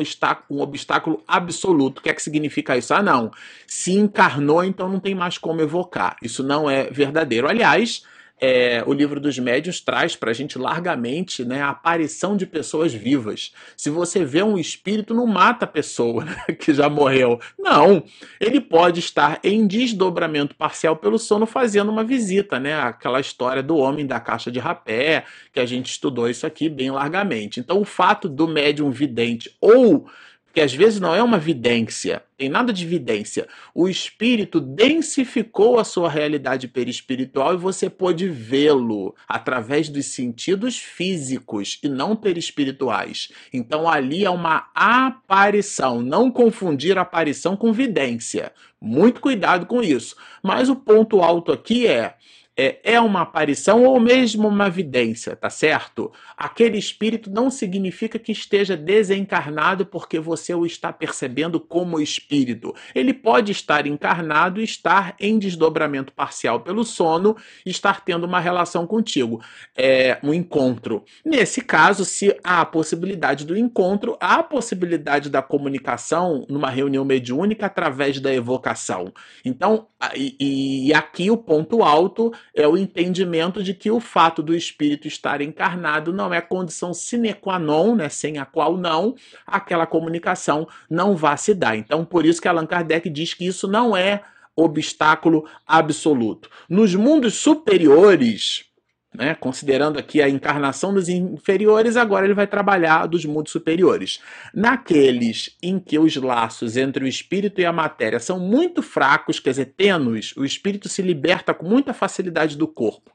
um, 0.49 0.61
obstáculo 0.61 1.23
absoluto. 1.27 1.99
O 1.99 2.01
que 2.01 2.09
é 2.09 2.13
que 2.13 2.21
significa 2.21 2.77
isso? 2.77 2.93
Ah, 2.93 3.01
não. 3.01 3.31
Se 3.65 3.93
encarnou, 3.93 4.63
então 4.63 4.87
não 4.87 4.99
tem 4.99 5.15
mais 5.15 5.37
como 5.37 5.61
evocar. 5.61 6.15
Isso 6.21 6.43
não 6.43 6.69
é 6.69 6.83
verdadeiro. 6.91 7.47
Aliás, 7.47 8.03
é, 8.43 8.83
o 8.87 8.93
livro 8.93 9.19
dos 9.19 9.37
médios 9.37 9.79
traz 9.79 10.15
para 10.15 10.31
a 10.31 10.33
gente 10.33 10.57
largamente 10.57 11.45
né, 11.45 11.61
a 11.61 11.69
aparição 11.69 12.35
de 12.35 12.47
pessoas 12.47 12.91
vivas. 12.91 13.53
Se 13.77 13.91
você 13.91 14.25
vê 14.25 14.41
um 14.41 14.57
espírito, 14.57 15.13
não 15.13 15.27
mata 15.27 15.65
a 15.65 15.67
pessoa 15.67 16.25
né, 16.25 16.45
que 16.59 16.73
já 16.73 16.89
morreu. 16.89 17.39
Não, 17.59 18.03
ele 18.39 18.59
pode 18.59 18.99
estar 18.99 19.39
em 19.43 19.67
desdobramento 19.67 20.55
parcial 20.55 20.95
pelo 20.95 21.19
sono 21.19 21.45
fazendo 21.45 21.91
uma 21.91 22.03
visita, 22.03 22.59
né? 22.59 22.73
Aquela 22.73 23.19
história 23.19 23.61
do 23.61 23.77
homem 23.77 24.07
da 24.07 24.19
caixa 24.19 24.49
de 24.49 24.57
rapé, 24.57 25.23
que 25.53 25.59
a 25.59 25.65
gente 25.65 25.91
estudou 25.91 26.27
isso 26.27 26.47
aqui 26.47 26.67
bem 26.67 26.89
largamente. 26.89 27.59
Então, 27.59 27.79
o 27.79 27.85
fato 27.85 28.27
do 28.27 28.47
médium 28.47 28.89
vidente 28.89 29.55
ou 29.61 30.07
que 30.53 30.61
às 30.61 30.73
vezes 30.73 30.99
não 30.99 31.15
é 31.15 31.21
uma 31.23 31.37
vidência, 31.37 32.23
tem 32.37 32.49
nada 32.49 32.73
de 32.73 32.85
vidência. 32.87 33.47
O 33.73 33.87
espírito 33.87 34.59
densificou 34.59 35.79
a 35.79 35.83
sua 35.83 36.09
realidade 36.09 36.67
perispiritual 36.67 37.53
e 37.53 37.57
você 37.57 37.89
pôde 37.89 38.27
vê-lo 38.27 39.15
através 39.27 39.89
dos 39.89 40.07
sentidos 40.07 40.77
físicos 40.77 41.79
e 41.83 41.87
não 41.87 42.15
perispirituais. 42.15 43.29
Então 43.53 43.87
ali 43.87 44.25
é 44.25 44.29
uma 44.29 44.69
aparição, 44.73 46.01
não 46.01 46.31
confundir 46.31 46.97
aparição 46.97 47.55
com 47.55 47.71
vidência. 47.71 48.51
Muito 48.81 49.21
cuidado 49.21 49.67
com 49.67 49.83
isso. 49.83 50.15
Mas 50.41 50.67
o 50.67 50.75
ponto 50.75 51.21
alto 51.21 51.51
aqui 51.51 51.85
é 51.85 52.15
é, 52.61 52.79
é 52.83 52.99
uma 52.99 53.21
aparição 53.21 53.83
ou 53.83 53.99
mesmo 53.99 54.47
uma 54.47 54.69
vidência, 54.69 55.35
tá 55.35 55.49
certo? 55.49 56.11
Aquele 56.37 56.77
espírito 56.77 57.31
não 57.31 57.49
significa 57.49 58.19
que 58.19 58.31
esteja 58.31 58.77
desencarnado 58.77 59.83
porque 59.83 60.19
você 60.19 60.53
o 60.53 60.63
está 60.63 60.93
percebendo 60.93 61.59
como 61.59 61.99
espírito. 61.99 62.75
Ele 62.93 63.15
pode 63.15 63.51
estar 63.51 63.87
encarnado 63.87 64.61
estar 64.61 65.15
em 65.19 65.39
desdobramento 65.39 66.13
parcial 66.13 66.59
pelo 66.59 66.83
sono 66.83 67.35
estar 67.65 68.05
tendo 68.05 68.27
uma 68.27 68.39
relação 68.39 68.85
contigo, 68.85 69.41
é, 69.75 70.19
um 70.21 70.31
encontro. 70.31 71.03
Nesse 71.25 71.61
caso, 71.61 72.05
se 72.05 72.37
há 72.43 72.61
a 72.61 72.65
possibilidade 72.65 73.43
do 73.43 73.57
encontro, 73.57 74.15
há 74.19 74.35
a 74.35 74.43
possibilidade 74.43 75.31
da 75.31 75.41
comunicação 75.41 76.45
numa 76.47 76.69
reunião 76.69 77.03
mediúnica 77.03 77.65
através 77.65 78.19
da 78.19 78.31
evocação. 78.31 79.11
Então, 79.43 79.87
e, 80.15 80.87
e 80.87 80.93
aqui 80.93 81.31
o 81.31 81.37
ponto 81.37 81.83
alto 81.83 82.31
é 82.53 82.67
o 82.67 82.77
entendimento 82.77 83.63
de 83.63 83.73
que 83.73 83.89
o 83.89 83.99
fato 83.99 84.43
do 84.43 84.55
espírito 84.55 85.07
estar 85.07 85.41
encarnado 85.41 86.11
não 86.11 86.33
é 86.33 86.41
condição 86.41 86.93
sine 86.93 87.33
qua 87.33 87.57
non, 87.57 87.95
né, 87.95 88.09
sem 88.09 88.37
a 88.37 88.45
qual 88.45 88.77
não 88.77 89.15
aquela 89.45 89.85
comunicação 89.85 90.67
não 90.89 91.15
vá 91.15 91.37
se 91.37 91.53
dar. 91.53 91.75
Então, 91.75 92.03
por 92.03 92.25
isso 92.25 92.41
que 92.41 92.47
Allan 92.47 92.65
Kardec 92.65 93.09
diz 93.09 93.33
que 93.33 93.45
isso 93.45 93.67
não 93.67 93.95
é 93.95 94.21
obstáculo 94.55 95.45
absoluto. 95.65 96.49
Nos 96.69 96.93
mundos 96.93 97.35
superiores, 97.35 98.65
né? 99.13 99.35
Considerando 99.35 99.99
aqui 99.99 100.21
a 100.21 100.29
encarnação 100.29 100.93
dos 100.93 101.09
inferiores, 101.09 101.97
agora 101.97 102.25
ele 102.25 102.33
vai 102.33 102.47
trabalhar 102.47 103.07
dos 103.07 103.25
mundos 103.25 103.51
superiores. 103.51 104.21
Naqueles 104.53 105.57
em 105.61 105.79
que 105.79 105.99
os 105.99 106.15
laços 106.15 106.77
entre 106.77 107.03
o 107.03 107.07
espírito 107.07 107.59
e 107.59 107.65
a 107.65 107.73
matéria 107.73 108.19
são 108.19 108.39
muito 108.39 108.81
fracos, 108.81 109.39
quer 109.39 109.51
dizer, 109.51 109.73
tênues, 109.77 110.33
o 110.37 110.45
espírito 110.45 110.87
se 110.87 111.01
liberta 111.01 111.53
com 111.53 111.67
muita 111.67 111.93
facilidade 111.93 112.57
do 112.57 112.67
corpo. 112.67 113.11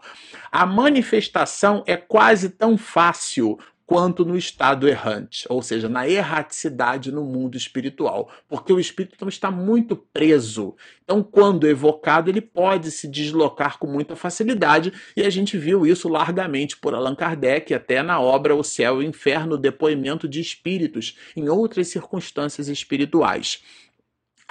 A 0.53 0.67
manifestação 0.67 1.83
é 1.87 1.97
quase 1.97 2.51
tão 2.51 2.77
fácil 2.77 3.59
quanto 3.87 4.25
no 4.25 4.37
estado 4.37 4.89
errante, 4.89 5.47
ou 5.49 5.63
seja, 5.63 5.89
na 5.89 6.09
erraticidade 6.09 7.13
no 7.13 7.23
mundo 7.23 7.57
espiritual, 7.57 8.29
porque 8.49 8.73
o 8.73 8.81
espírito 8.81 9.15
então, 9.15 9.29
está 9.29 9.49
muito 9.49 9.95
preso. 9.97 10.75
Então, 11.05 11.23
quando 11.23 11.69
evocado, 11.69 12.29
ele 12.29 12.41
pode 12.41 12.91
se 12.91 13.07
deslocar 13.07 13.79
com 13.79 13.87
muita 13.87 14.17
facilidade, 14.17 14.93
e 15.17 15.23
a 15.23 15.31
gente 15.31 15.57
viu 15.57 15.87
isso 15.87 16.09
largamente 16.09 16.77
por 16.77 16.95
Allan 16.95 17.15
Kardec, 17.15 17.73
até 17.73 18.03
na 18.03 18.21
obra 18.21 18.57
O 18.57 18.65
Céu 18.65 19.01
e 19.01 19.05
o 19.05 19.09
Inferno, 19.09 19.57
Depoimento 19.57 20.27
de 20.27 20.41
Espíritos, 20.41 21.17
em 21.37 21.49
outras 21.49 21.87
circunstâncias 21.87 22.67
espirituais. 22.67 23.63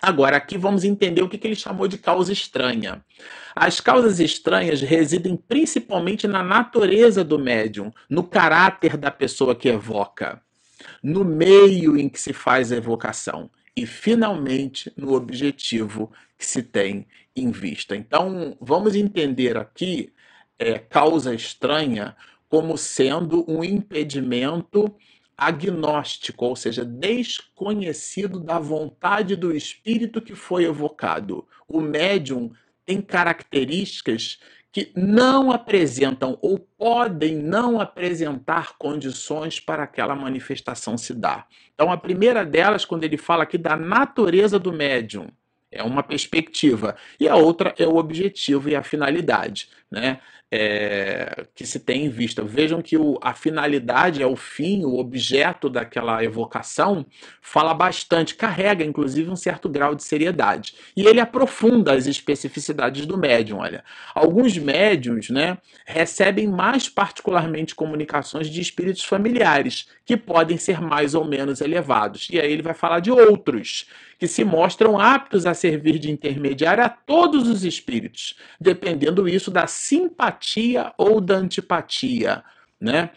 Agora, 0.02 0.38
aqui 0.38 0.58
vamos 0.58 0.84
entender 0.84 1.22
o 1.22 1.30
que, 1.30 1.40
ele 1.46 1.56
chamou 1.56 1.88
de 1.88 1.98
causa 1.98 2.32
estranha. 2.32 3.04
As 3.56 3.80
causas 3.80 4.20
estranhas 4.20 4.82
residem 4.82 5.38
principalmente 5.38 6.28
na 6.28 6.44
natureza 6.44 7.24
do 7.24 7.40
médium, 7.40 7.92
no 8.10 8.24
caráter 8.24 8.98
da 8.98 9.10
pessoa 9.10 9.56
que 9.56 9.70
evoca, 9.70 10.42
no 11.02 11.24
meio 11.24 11.98
em 11.98 12.10
que 12.10 12.20
se 12.20 12.34
faz 12.34 12.72
a 12.72 12.76
evocação 12.76 13.50
e, 13.76 13.86
finalmente, 13.86 14.92
no 14.98 15.14
objetivo 15.14 16.12
que 16.38 16.46
se 16.46 16.62
tem 16.62 17.08
em 17.36 17.52
vista. 17.52 17.96
Então, 17.96 18.58
vamos 18.60 18.96
entender 18.96 19.58
aqui 19.58 20.14
é, 20.60 20.78
causa 20.78 21.34
estranha 21.34 22.16
como 22.50 22.78
sendo 22.78 23.44
um 23.50 23.64
impedimento 23.64 24.94
agnóstico, 25.38 26.46
ou 26.46 26.56
seja, 26.56 26.86
desconhecido 26.86 28.40
da 28.40 28.60
vontade 28.60 29.36
do 29.36 29.56
espírito 29.56 30.22
que 30.22 30.36
foi 30.36 30.66
evocado. 30.66 31.48
O 31.68 31.82
médium 31.82 32.52
tem 32.86 33.02
características 33.02 34.40
que 34.72 34.92
não 34.96 35.52
apresentam 35.52 36.38
ou 36.42 36.60
podem 36.60 37.36
não 37.36 37.80
apresentar 37.80 38.78
condições 38.78 39.60
para 39.60 39.84
aquela 39.84 40.16
manifestação 40.16 40.98
se 40.98 41.14
dar. 41.14 41.48
Então, 41.74 41.92
a 41.92 41.98
primeira 41.98 42.46
delas, 42.46 42.84
quando 42.84 43.06
ele 43.06 43.18
fala 43.18 43.44
aqui 43.44 43.58
da 43.58 43.78
natureza 43.78 44.60
do 44.60 44.74
médium, 44.74 45.28
é 45.72 45.84
uma 45.84 46.04
perspectiva, 46.04 46.96
e 47.20 47.28
a 47.28 47.36
outra 47.36 47.74
é 47.78 47.86
o 47.86 47.96
objetivo 47.96 48.70
e 48.70 48.76
a 48.76 48.84
finalidade, 48.84 49.70
né? 49.92 50.20
É, 50.52 51.46
que 51.56 51.66
se 51.66 51.80
tem 51.80 52.06
em 52.06 52.10
vista. 52.10 52.44
Vejam 52.44 52.82
que 52.82 52.98
o, 52.98 53.18
a 53.22 53.34
finalidade 53.34 54.22
é 54.22 54.28
o 54.28 54.36
fim, 54.36 54.86
o 54.86 54.98
objeto 54.98 55.70
daquela 55.70 56.24
evocação, 56.24 57.06
fala 57.42 57.74
bastante, 57.74 58.36
carrega 58.36 58.84
inclusive 58.84 59.30
um 59.30 59.36
certo 59.36 59.68
grau 59.68 59.96
de 59.96 60.04
seriedade. 60.04 60.76
E 60.96 61.06
ele 61.06 61.20
aprofunda 61.20 61.94
as 61.94 62.08
especificidades 62.08 63.06
do 63.06 63.18
médium. 63.18 63.60
Olha, 63.60 63.84
alguns 64.14 64.58
médiums 64.58 65.30
né, 65.30 65.58
recebem 65.86 66.48
mais 66.48 66.88
particularmente 66.88 67.76
comunicações 67.76 68.48
de 68.48 68.62
espíritos 68.62 69.04
familiares, 69.04 69.88
que 70.06 70.16
podem 70.16 70.58
ser 70.58 70.80
mais 70.80 71.16
ou 71.16 71.26
menos 71.26 71.62
elevados. 71.62 72.28
E 72.32 72.40
aí 72.40 72.52
ele 72.52 72.62
vai 72.62 72.74
falar 72.74 73.00
de 73.00 73.12
outros 73.12 73.88
que 74.18 74.28
se 74.28 74.44
mostram 74.44 75.00
aptos 75.00 75.46
a 75.46 75.54
servir 75.54 76.00
de 76.00 76.10
intermediário 76.10 76.84
a 76.84 76.90
todos 76.90 77.48
os 77.48 77.64
espíritos, 77.64 78.38
dependendo 78.60 79.28
isso 79.28 79.52
da 79.52 79.68
simpatia 80.36 80.94
ou 80.98 81.22
da 81.22 81.36
antipatia, 81.36 82.44
né? 82.80 83.12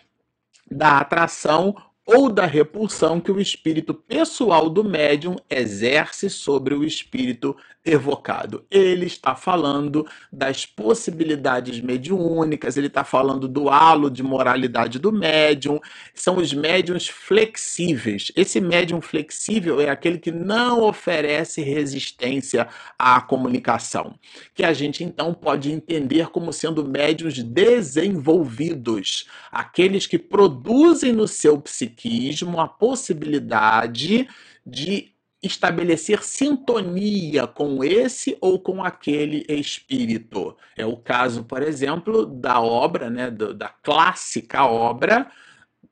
da 0.71 0.99
atração 0.99 1.75
ou 2.07 2.31
da 2.31 2.47
repulsão 2.47 3.21
que 3.21 3.31
o 3.31 3.41
espírito 3.41 3.93
pessoal 3.93 4.71
do 4.71 4.85
médium 4.85 5.37
exerce 5.49 6.31
sobre 6.31 6.75
o 6.75 6.85
espírito 6.85 7.57
evocado. 7.89 8.65
Ele 8.71 9.07
está 9.07 9.35
falando 9.35 10.07
das 10.33 10.67
possibilidades 10.67 11.81
mediúnicas, 11.81 12.77
ele 12.77 12.87
está 12.89 13.05
falando 13.05 13.49
do 13.49 13.69
halo 13.69 14.11
de 14.11 14.23
moralidade 14.23 14.99
do 14.99 15.13
médium, 15.13 15.81
são 16.15 16.37
os 16.37 16.53
médiums 16.53 17.09
flexíveis. 17.09 18.31
Esse 18.37 18.61
médium 18.61 19.01
flexível 19.01 19.81
é 19.81 19.89
aquele 19.89 20.19
que 20.19 20.31
não 20.31 20.83
oferece 20.83 21.63
resistência 21.63 22.69
à 22.99 23.21
comunicação, 23.21 24.15
que 24.55 24.65
a 24.65 24.73
gente 24.73 25.03
então 25.03 25.33
pode 25.33 25.73
entender 25.73 26.29
como 26.29 26.53
sendo 26.53 26.87
médiums 26.87 27.43
desenvolvidos, 27.43 29.27
aqueles 29.51 30.07
que 30.07 30.19
produzem 30.19 31.13
no 31.13 31.27
seu 31.27 31.59
psiquismo 31.61 32.61
a 32.61 32.69
possibilidade 32.69 34.29
de 34.67 35.18
estabelecer 35.43 36.23
sintonia 36.23 37.47
com 37.47 37.85
esse 37.85 38.37
ou 38.41 38.59
com 38.59 38.83
aquele 38.83 39.45
espírito. 39.49 40.57
É 40.77 40.85
o 40.85 40.97
caso, 40.97 41.45
por 41.45 41.63
exemplo, 41.63 42.27
da 42.27 42.61
obra, 42.61 43.09
né, 43.09 43.31
da 43.31 43.69
clássica 43.69 44.65
obra 44.65 45.31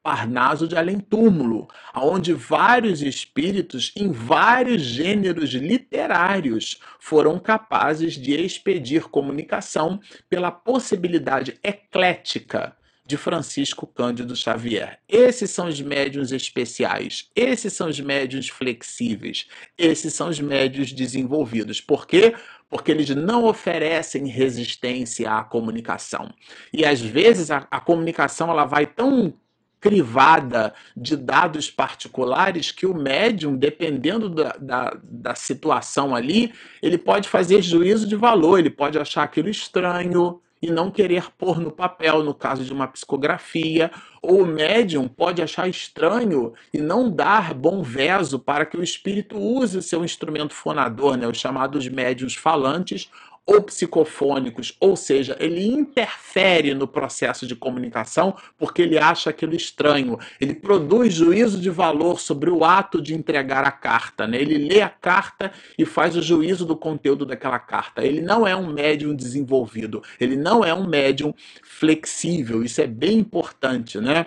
Parnaso 0.07 0.69
de 0.69 0.76
Além 0.76 1.00
Túmulo, 1.00 1.67
onde 1.93 2.33
vários 2.33 3.03
espíritos 3.03 3.93
em 3.97 4.12
vários 4.12 4.83
gêneros 4.83 5.50
literários 5.50 6.81
foram 7.00 7.41
capazes 7.41 8.15
de 8.15 8.33
expedir 8.33 9.09
comunicação 9.09 9.99
pela 10.29 10.53
possibilidade 10.53 11.59
eclética 11.61 12.76
de 13.07 13.17
Francisco 13.17 13.87
Cândido 13.87 14.35
Xavier. 14.35 14.99
Esses 15.09 15.51
são 15.51 15.69
os 15.69 15.81
médiuns 15.81 16.33
especiais, 16.33 17.31
esses 17.37 17.73
são 17.73 17.89
os 17.89 18.01
médiuns 18.01 18.49
flexíveis, 18.49 19.47
esses 19.79 20.13
são 20.13 20.29
os 20.29 20.41
médiuns 20.41 20.93
desenvolvidos. 20.93 21.81
Por 21.81 22.07
quê? 22.07 22.35
Porque 22.69 22.91
eles 22.91 23.09
não 23.11 23.45
oferecem 23.45 24.27
resistência 24.27 25.31
à 25.31 25.45
comunicação. 25.45 26.29
E 26.73 26.85
às 26.85 27.01
vezes 27.01 27.51
a, 27.51 27.67
a 27.71 27.81
comunicação 27.81 28.51
ela 28.51 28.65
vai 28.65 28.87
tão 28.87 29.33
crivada 29.79 30.75
de 30.97 31.17
dados 31.17 31.71
particulares 31.71 32.73
que 32.73 32.87
o 32.87 32.95
médium, 32.95 33.57
dependendo 33.57 34.29
da, 34.29 34.57
da, 34.59 34.99
da, 35.01 35.35
situação 35.37 36.13
ali, 36.13 36.53
ele 36.83 36.99
pode 36.99 37.29
fazer 37.29 37.63
juízo 37.63 38.09
de 38.09 38.17
valor, 38.17 38.59
ele 38.59 38.71
pode 38.71 38.99
achar 38.99 39.23
aquilo 39.23 39.49
estranho, 39.49 40.41
e 40.61 40.71
não 40.71 40.91
querer 40.91 41.31
pôr 41.37 41.61
no 41.61 41.71
papel, 41.71 42.23
no 42.23 42.35
caso 42.35 42.65
de 42.65 42.73
uma 42.73 42.89
psicografia, 42.89 43.91
ou 44.23 44.43
o 44.43 44.47
médium 44.47 45.07
pode 45.07 45.43
achar 45.43 45.69
estranho 45.69 46.53
e 46.73 46.79
não 46.79 47.11
dar 47.11 47.55
bom 47.55 47.83
verso 47.83 48.39
para 48.39 48.65
que 48.67 48.77
o 48.77 48.83
espírito 48.83 49.39
use 49.39 49.83
seu 49.83 50.05
instrumento 50.05 50.55
fonador, 50.55 51.17
né, 51.17 51.29
os 51.29 51.39
chamados 51.39 51.87
médios 51.89 52.35
falantes 52.35 53.11
ou 53.47 53.62
psicofônicos, 53.62 54.76
ou 54.81 54.97
seja, 54.97 55.37
ele 55.38 55.65
interfere 55.65 56.75
no 56.75 56.88
processo 56.88 57.47
de 57.47 57.55
comunicação 57.55 58.37
porque 58.59 58.83
ele 58.83 58.99
acha 58.99 59.31
aquilo 59.31 59.55
estranho. 59.55 60.19
Ele 60.41 60.53
produz 60.55 61.15
juízo 61.15 61.61
de 61.61 61.71
valor 61.71 62.19
sobre 62.19 62.50
o 62.50 62.65
ato 62.65 63.00
de 63.00 63.15
entregar 63.15 63.65
a 63.65 63.71
carta, 63.71 64.26
né? 64.26 64.41
Ele 64.41 64.59
lê 64.59 64.83
a 64.83 64.88
carta 64.88 65.53
e 65.79 65.87
faz 65.87 66.17
o 66.17 66.23
juízo 66.23 66.67
do 66.67 66.76
conteúdo 66.76 67.25
daquela 67.25 67.61
carta. 67.61 68.05
Ele 68.05 68.21
não 68.21 68.45
é 68.45 68.57
um 68.57 68.73
médium 68.73 69.15
desenvolvido, 69.15 70.03
ele 70.19 70.37
não 70.37 70.65
é 70.65 70.75
um 70.75 70.87
médium 70.87 71.33
flexível. 71.62 72.65
Isso 72.65 72.81
é 72.81 72.87
bem 72.87 73.19
importante, 73.19 74.00
né? 74.00 74.26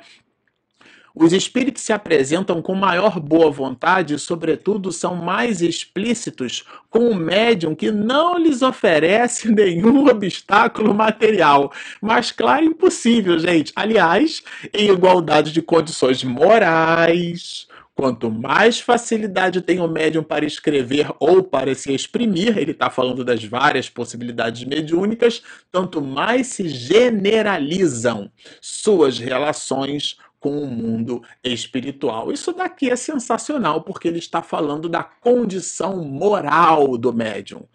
Os 1.19 1.33
espíritos 1.33 1.83
se 1.83 1.91
apresentam 1.91 2.61
com 2.61 2.73
maior 2.73 3.19
boa 3.19 3.51
vontade 3.51 4.13
e, 4.13 4.17
sobretudo, 4.19 4.89
são 4.89 5.17
mais 5.17 5.61
explícitos 5.61 6.63
com 6.89 7.09
o 7.09 7.15
médium 7.15 7.75
que 7.75 7.91
não 7.91 8.37
lhes 8.37 8.61
oferece 8.61 9.51
nenhum 9.51 10.07
obstáculo 10.07 10.93
material. 10.93 11.73
Mas, 12.01 12.31
claro, 12.31 12.63
impossível, 12.63 13.37
gente. 13.37 13.73
Aliás, 13.75 14.41
em 14.73 14.91
igualdade 14.91 15.51
de 15.51 15.61
condições 15.61 16.23
morais, 16.23 17.67
Quanto 17.99 18.31
mais 18.31 18.79
facilidade 18.79 19.59
tem 19.59 19.81
o 19.81 19.87
médium 19.89 20.23
para 20.23 20.45
escrever 20.45 21.07
ou 21.19 21.43
para 21.43 21.75
se 21.75 21.93
exprimir, 21.93 22.57
ele 22.57 22.71
está 22.71 22.89
falando 22.89 23.25
das 23.25 23.43
várias 23.43 23.89
possibilidades 23.89 24.63
mediúnicas, 24.63 25.43
tanto 25.69 26.01
mais 26.01 26.47
se 26.47 26.69
generalizam 26.69 28.31
suas 28.61 29.19
relações 29.19 30.15
com 30.39 30.63
o 30.63 30.67
mundo 30.67 31.21
espiritual. 31.43 32.31
Isso 32.31 32.53
daqui 32.53 32.89
é 32.89 32.95
sensacional 32.95 33.81
porque 33.81 34.07
ele 34.07 34.19
está 34.19 34.41
falando 34.41 34.87
da 34.87 35.03
condição 35.03 36.03
moral 36.03 36.97
do 36.97 37.13
médium, 37.13 37.67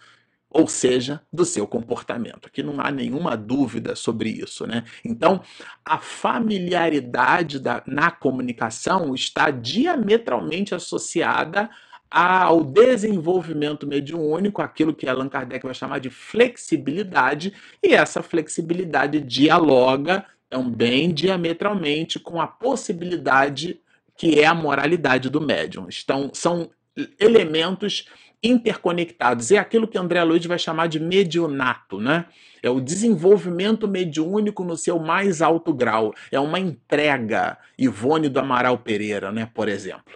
ou 0.49 0.67
seja, 0.67 1.21
do 1.33 1.45
seu 1.45 1.67
comportamento. 1.67 2.47
Aqui 2.47 2.63
não 2.63 2.81
há 2.81 2.91
nenhuma 2.91 3.37
dúvida 3.37 3.95
sobre 3.95 4.31
isso, 4.31 4.67
né? 4.67 4.85
Então, 5.05 5.43
a 5.85 5.99
familiaridade 5.99 7.59
da, 7.59 7.83
na 7.87 8.11
comunicação 8.11 9.15
está 9.15 9.51
diametralmente 9.51 10.75
associada 10.75 11.69
ao 12.09 12.63
desenvolvimento 12.63 13.89
mediúnico, 13.89 14.63
aquilo 14.63 14.95
que 14.95 15.09
Allan 15.09 15.29
Kardec 15.29 15.65
vai 15.67 15.75
chamar 15.75 15.99
de 15.99 16.11
flexibilidade, 16.11 17.53
e 17.83 17.93
essa 17.93 18.23
flexibilidade 18.23 19.21
dialoga 19.21 20.25
também 20.55 21.13
diametralmente 21.13 22.21
com 22.21 22.41
a 22.41 22.47
possibilidade 22.47 23.81
que 24.17 24.39
é 24.39 24.47
a 24.47 24.55
moralidade 24.55 25.29
do 25.29 25.41
médium. 25.41 25.89
Então, 26.01 26.31
são 26.33 26.71
elementos 27.19 28.09
interconectados. 28.41 29.51
É 29.51 29.59
aquilo 29.59 29.89
que 29.89 29.99
André 29.99 30.23
Luiz 30.23 30.47
vai 30.47 30.57
chamar 30.57 30.87
de 30.87 31.01
medionato, 31.01 31.99
né? 31.99 32.27
É 32.63 32.71
o 32.71 32.81
desenvolvimento 32.81 33.89
mediúnico 33.89 34.63
no 34.63 34.77
seu 34.77 35.01
mais 35.01 35.43
alto 35.43 35.75
grau. 35.75 36.15
É 36.31 36.39
uma 36.39 36.61
entrega, 36.61 37.59
Ivone 37.77 38.29
do 38.29 38.39
Amaral 38.39 38.79
Pereira, 38.79 39.33
né, 39.33 39.51
por 39.53 39.69
exemplo. 39.69 40.15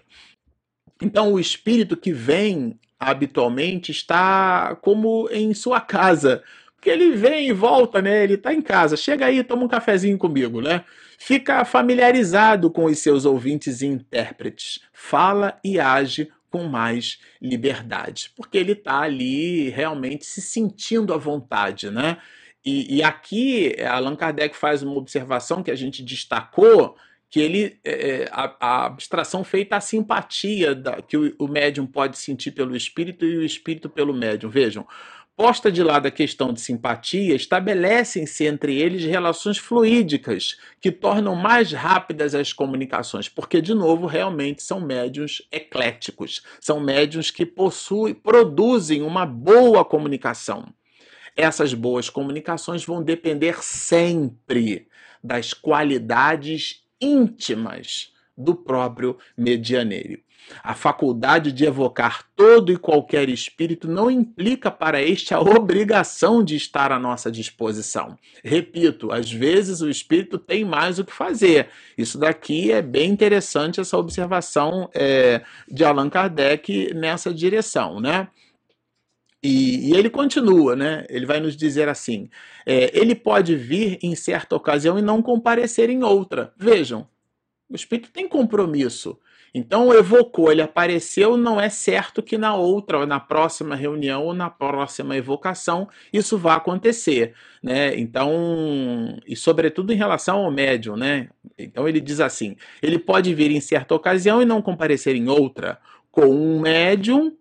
Então, 1.03 1.33
o 1.33 1.41
espírito 1.41 1.97
que 1.97 2.13
vem 2.13 2.79
habitualmente 2.97 3.91
está 3.91 4.77
como 4.77 5.29
em 5.33 5.53
sua 5.53 5.81
casa, 5.81 6.45
porque 6.79 6.91
ele 6.91 7.11
vem 7.11 7.49
e 7.49 7.53
volta, 7.53 8.01
né? 8.01 8.23
Ele 8.23 8.35
está 8.35 8.55
em 8.55 8.63
casa. 8.63 8.97
Chega 8.97 9.27
aí, 9.27 9.43
toma 9.43 9.65
um 9.65 9.69
cafezinho 9.69 10.17
comigo, 10.17 10.61
né? 10.61 10.85
Fica 11.19 11.65
familiarizado 11.65 12.71
com 12.71 12.85
os 12.85 12.99
seus 13.01 13.25
ouvintes 13.25 13.83
e 13.83 13.87
intérpretes. 13.87 14.79
Fala 14.93 15.59
e 15.65 15.81
age 15.81 16.31
com 16.49 16.65
mais 16.65 17.19
liberdade, 17.43 18.33
porque 18.35 18.57
ele 18.57 18.73
está 18.73 19.01
ali 19.01 19.69
realmente 19.71 20.25
se 20.25 20.41
sentindo 20.41 21.13
à 21.13 21.17
vontade, 21.17 21.91
né? 21.91 22.19
E, 22.65 22.97
e, 22.99 23.03
aqui 23.03 23.75
Allan 23.83 24.17
Kardec 24.17 24.57
faz 24.57 24.83
uma 24.83 24.95
observação 24.95 25.63
que 25.63 25.71
a 25.71 25.75
gente 25.75 26.03
destacou, 26.03 26.97
que 27.31 27.41
ele 27.41 27.79
é, 27.85 28.23
é 28.23 28.29
a, 28.31 28.57
a, 28.61 28.87
abstração 28.87 29.45
feita 29.45 29.77
à 29.77 29.81
simpatia 29.81 30.75
da, 30.75 31.03
que 31.03 31.17
o, 31.17 31.35
o 31.39 31.49
médium 31.49 31.87
pode 31.87 32.19
sentir 32.19 32.53
pelo 32.53 32.75
espírito 32.77 33.25
e 33.25 33.39
o 33.39 33.45
espírito 33.45 33.89
pelo 33.89 34.15
médium. 34.15 34.51
Vejam, 34.51 34.87
Posta 35.39 35.71
de 35.71 35.85
lado 35.85 36.09
a 36.09 36.11
questão 36.11 36.53
de 36.53 36.61
simpatia, 36.61 37.37
estabelecem-se 37.37 38.45
entre 38.45 38.77
eles 38.77 39.05
relações 39.05 39.57
fluídicas 39.57 40.59
que 40.81 40.91
tornam 40.91 41.37
mais 41.37 41.71
rápidas 41.71 42.35
as 42.35 42.53
comunicações, 42.53 43.29
porque, 43.29 43.63
de 43.63 43.73
novo, 43.73 44.09
realmente 44.09 44.65
são 44.65 44.81
médios 44.81 45.47
ecléticos, 45.53 46.43
são 46.61 46.81
médios 46.81 47.31
que 47.31 47.47
possuem, 47.47 48.15
produzem 48.15 49.01
uma 49.03 49.25
boa 49.25 49.85
comunicação. 49.85 50.75
Essas 51.37 51.73
boas 51.73 52.11
comunicações 52.11 52.85
vão 52.85 53.01
depender 53.01 53.63
sempre 53.63 54.89
das 55.23 55.55
qualidades 55.55 56.83
íntimas 57.01 58.13
do 58.39 58.55
próprio 58.55 59.19
medianeiro. 59.37 60.21
A 60.63 60.75
faculdade 60.75 61.53
de 61.53 61.65
evocar 61.65 62.25
todo 62.35 62.73
e 62.73 62.77
qualquer 62.77 63.29
espírito 63.29 63.89
não 63.89 64.11
implica 64.11 64.71
para 64.71 65.03
este 65.03 65.35
a 65.35 65.41
obrigação 65.41 66.43
de 66.43 66.57
estar 66.57 66.91
à 66.91 66.99
nossa 66.99 67.31
disposição. 67.31 68.19
Repito, 68.43 69.13
às 69.13 69.31
vezes 69.31 69.81
o 69.81 69.91
espírito 69.91 70.39
tem 70.39 70.65
mais 70.65 70.99
o 70.99 71.05
que 71.05 71.13
fazer. 71.13 71.69
Isso 71.97 72.19
daqui 72.19 72.73
é 72.73 72.81
bem 72.81 73.11
interessante, 73.11 73.81
essa 73.81 73.99
observação 73.99 74.89
é, 74.95 75.43
de 75.71 75.85
Allan 75.85 76.09
Kardec 76.09 76.95
nessa 76.95 77.33
direção, 77.33 78.01
né? 78.01 78.29
E, 79.41 79.91
e, 79.91 79.97
ele 79.97 80.11
continua, 80.11 80.75
né? 80.75 81.07
Ele 81.09 81.25
vai 81.25 81.39
nos 81.39 81.57
dizer 81.57 81.89
assim: 81.89 82.29
é, 82.67 82.91
ele 82.99 83.15
pode 83.15 83.55
vir 83.55 83.99
em 84.03 84.15
certa 84.17 84.57
ocasião 84.57 84.99
e 84.99 85.03
não 85.03 85.23
comparecer 85.23 85.91
em 85.91 86.03
outra. 86.03 86.53
Vejam, 86.57 87.07
o 87.69 87.75
espírito 87.75 88.11
tem 88.11 88.29
compromisso. 88.29 89.19
Então 89.55 89.93
evocou, 89.95 90.53
ele 90.53 90.61
apareceu, 90.61 91.37
não 91.37 91.61
é 91.61 91.71
certo 91.71 92.23
que 92.23 92.37
na 92.37 92.55
outra, 92.55 93.07
na 93.07 93.19
próxima 93.19 93.75
reunião 93.75 94.25
ou 94.25 94.35
na 94.35 94.51
próxima 94.51 95.17
evocação 95.17 95.89
isso 96.13 96.37
vá 96.37 96.57
acontecer, 96.57 97.35
né? 97.63 97.99
Então, 97.99 99.19
e 99.27 99.35
sobretudo 99.35 99.93
em 99.93 99.97
relação 99.97 100.45
ao 100.45 100.51
médium, 100.51 100.97
né? 100.97 101.29
Então 101.59 101.89
ele 101.89 102.01
diz 102.01 102.21
assim: 102.21 102.57
ele 102.83 102.99
pode 102.99 103.35
vir 103.35 103.51
em 103.51 103.61
certa 103.61 103.95
ocasião 103.95 104.43
e 104.43 104.45
não 104.45 104.61
comparecer 104.61 105.17
em 105.17 105.29
outra, 105.29 105.79
com 106.11 106.27
um 106.27 106.61
médium 106.61 107.35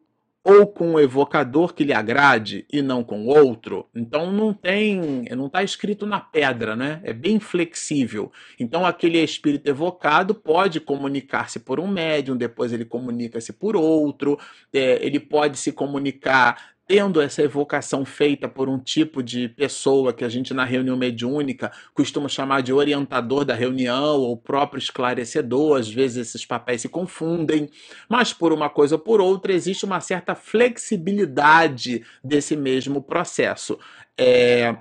ou 0.48 0.66
com 0.66 0.92
um 0.92 1.00
evocador 1.00 1.74
que 1.74 1.84
lhe 1.84 1.92
agrade 1.92 2.66
e 2.72 2.82
não 2.82 3.04
com 3.04 3.28
outro. 3.28 3.86
Então 3.94 4.32
não 4.32 4.54
tem, 4.54 5.26
não 5.36 5.48
está 5.48 5.62
escrito 5.62 6.06
na 6.06 6.22
pedra, 6.22 6.74
né? 6.74 7.02
É 7.04 7.12
bem 7.12 7.38
flexível. 7.38 8.32
Então 8.58 8.86
aquele 8.86 9.22
espírito 9.22 9.68
evocado 9.68 10.34
pode 10.34 10.80
comunicar-se 10.80 11.60
por 11.60 11.82
um 11.82 11.88
médium, 11.88 12.38
depois 12.38 12.72
ele 12.72 12.86
comunica-se 12.86 13.52
por 13.52 13.76
outro, 13.76 14.40
é, 14.72 15.06
ele 15.06 15.20
pode 15.20 15.58
se 15.58 15.74
comunicar 15.74 16.77
tendo 16.88 17.20
essa 17.20 17.44
evocação 17.44 18.06
feita 18.06 18.48
por 18.48 18.70
um 18.70 18.80
tipo 18.80 19.22
de 19.22 19.50
pessoa 19.50 20.14
que 20.14 20.24
a 20.24 20.30
gente 20.30 20.54
na 20.54 20.64
reunião 20.64 20.96
mediúnica 20.96 21.70
costuma 21.94 22.30
chamar 22.30 22.62
de 22.62 22.72
orientador 22.72 23.44
da 23.44 23.54
reunião 23.54 24.22
ou 24.22 24.38
próprio 24.38 24.80
esclarecedor, 24.80 25.80
às 25.80 25.90
vezes 25.90 26.28
esses 26.28 26.46
papéis 26.46 26.82
se 26.82 26.90
confundem, 26.90 27.70
mas 28.08 28.32
por 28.32 28.54
uma 28.54 28.70
coisa 28.70 28.96
ou 28.96 29.00
por 29.00 29.20
outra 29.20 29.52
existe 29.52 29.84
uma 29.84 30.00
certa 30.00 30.34
flexibilidade 30.34 32.06
desse 32.24 32.56
mesmo 32.56 33.02
processo. 33.02 33.78
É, 34.18 34.78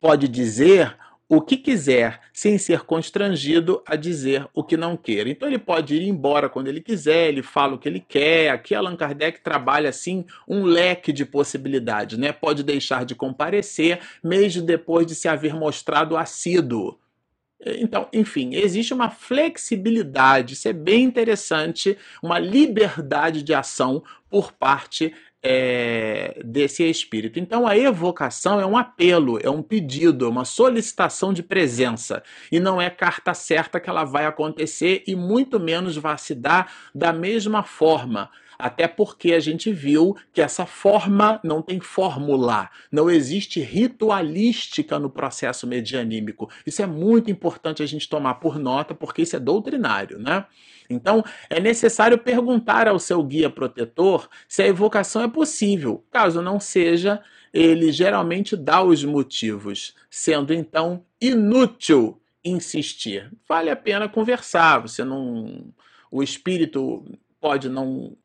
pode 0.00 0.28
dizer 0.28 0.96
o 1.28 1.40
que 1.40 1.56
quiser, 1.56 2.20
sem 2.32 2.56
ser 2.56 2.82
constrangido 2.82 3.82
a 3.84 3.96
dizer 3.96 4.46
o 4.54 4.62
que 4.62 4.76
não 4.76 4.96
quer. 4.96 5.26
Então 5.26 5.48
ele 5.48 5.58
pode 5.58 5.96
ir 5.96 6.08
embora 6.08 6.48
quando 6.48 6.68
ele 6.68 6.80
quiser, 6.80 7.28
ele 7.28 7.42
fala 7.42 7.74
o 7.74 7.78
que 7.78 7.88
ele 7.88 8.00
quer. 8.00 8.50
Aqui 8.50 8.74
Allan 8.74 8.96
Kardec 8.96 9.40
trabalha 9.40 9.88
assim 9.88 10.24
um 10.46 10.62
leque 10.62 11.12
de 11.12 11.24
possibilidades, 11.24 12.16
né? 12.16 12.32
Pode 12.32 12.62
deixar 12.62 13.04
de 13.04 13.14
comparecer 13.14 14.00
mesmo 14.22 14.62
depois 14.62 15.06
de 15.06 15.14
se 15.14 15.26
haver 15.26 15.54
mostrado 15.54 16.16
assíduo. 16.16 16.98
Então, 17.64 18.06
enfim, 18.12 18.54
existe 18.54 18.92
uma 18.92 19.10
flexibilidade, 19.10 20.52
isso 20.52 20.68
é 20.68 20.72
bem 20.72 21.02
interessante, 21.02 21.96
uma 22.22 22.38
liberdade 22.38 23.42
de 23.42 23.54
ação 23.54 24.04
por 24.28 24.52
parte 24.52 25.14
é, 25.42 26.40
desse 26.44 26.82
espírito. 26.88 27.38
Então 27.38 27.66
a 27.66 27.76
evocação 27.76 28.60
é 28.60 28.66
um 28.66 28.76
apelo, 28.76 29.38
é 29.42 29.50
um 29.50 29.62
pedido, 29.62 30.26
é 30.26 30.28
uma 30.28 30.44
solicitação 30.44 31.32
de 31.32 31.42
presença. 31.42 32.22
E 32.50 32.58
não 32.58 32.80
é 32.80 32.90
carta 32.90 33.34
certa 33.34 33.78
que 33.78 33.88
ela 33.88 34.04
vai 34.04 34.26
acontecer 34.26 35.04
e 35.06 35.14
muito 35.14 35.60
menos 35.60 35.96
vai 35.96 36.18
se 36.18 36.34
dar 36.34 36.72
da 36.94 37.12
mesma 37.12 37.62
forma. 37.62 38.30
Até 38.58 38.88
porque 38.88 39.32
a 39.32 39.40
gente 39.40 39.72
viu 39.72 40.16
que 40.32 40.40
essa 40.40 40.66
forma 40.66 41.40
não 41.42 41.60
tem 41.62 41.80
fórmula, 41.80 42.70
não 42.90 43.10
existe 43.10 43.60
ritualística 43.60 44.98
no 44.98 45.10
processo 45.10 45.66
medianímico. 45.66 46.50
Isso 46.66 46.82
é 46.82 46.86
muito 46.86 47.30
importante 47.30 47.82
a 47.82 47.86
gente 47.86 48.08
tomar 48.08 48.34
por 48.34 48.58
nota, 48.58 48.94
porque 48.94 49.22
isso 49.22 49.36
é 49.36 49.40
doutrinário, 49.40 50.18
né? 50.18 50.46
Então, 50.88 51.24
é 51.50 51.60
necessário 51.60 52.16
perguntar 52.16 52.86
ao 52.88 52.98
seu 52.98 53.22
guia 53.22 53.50
protetor 53.50 54.28
se 54.48 54.62
a 54.62 54.66
evocação 54.66 55.22
é 55.22 55.28
possível. 55.28 56.04
Caso 56.10 56.40
não 56.40 56.60
seja, 56.60 57.20
ele 57.52 57.90
geralmente 57.90 58.56
dá 58.56 58.82
os 58.82 59.04
motivos, 59.04 59.94
sendo 60.10 60.54
então 60.54 61.04
inútil 61.20 62.20
insistir. 62.44 63.30
Vale 63.48 63.70
a 63.70 63.76
pena 63.76 64.08
conversar, 64.08 64.78
você 64.78 65.02
não 65.02 65.74
o 66.10 66.22
espírito 66.22 67.04
pode 67.40 67.68
não 67.68 68.16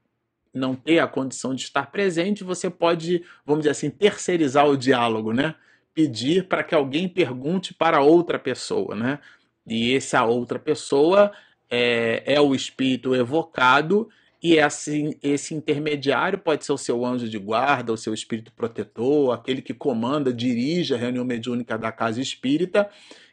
não 0.53 0.75
ter 0.75 0.99
a 0.99 1.07
condição 1.07 1.55
de 1.55 1.63
estar 1.63 1.91
presente, 1.91 2.43
você 2.43 2.69
pode, 2.69 3.23
vamos 3.45 3.61
dizer 3.61 3.71
assim, 3.71 3.89
terceirizar 3.89 4.67
o 4.67 4.77
diálogo, 4.77 5.31
né? 5.31 5.55
Pedir 5.93 6.47
para 6.47 6.63
que 6.63 6.75
alguém 6.75 7.07
pergunte 7.07 7.73
para 7.73 8.01
outra 8.01 8.37
pessoa, 8.37 8.95
né? 8.95 9.19
E 9.65 9.95
essa 9.95 10.23
outra 10.23 10.59
pessoa 10.59 11.31
é, 11.69 12.23
é 12.25 12.41
o 12.41 12.53
espírito 12.53 13.15
evocado 13.15 14.09
e 14.43 14.55
esse, 14.55 15.17
esse 15.21 15.53
intermediário 15.53 16.39
pode 16.39 16.65
ser 16.65 16.73
o 16.73 16.77
seu 16.77 17.05
anjo 17.05 17.29
de 17.29 17.37
guarda, 17.37 17.93
o 17.93 17.97
seu 17.97 18.11
espírito 18.11 18.51
protetor, 18.51 19.31
aquele 19.31 19.61
que 19.61 19.73
comanda, 19.73 20.33
dirige 20.33 20.95
a 20.95 20.97
reunião 20.97 21.23
mediúnica 21.23 21.77
da 21.77 21.91
casa 21.91 22.19
espírita. 22.19 22.89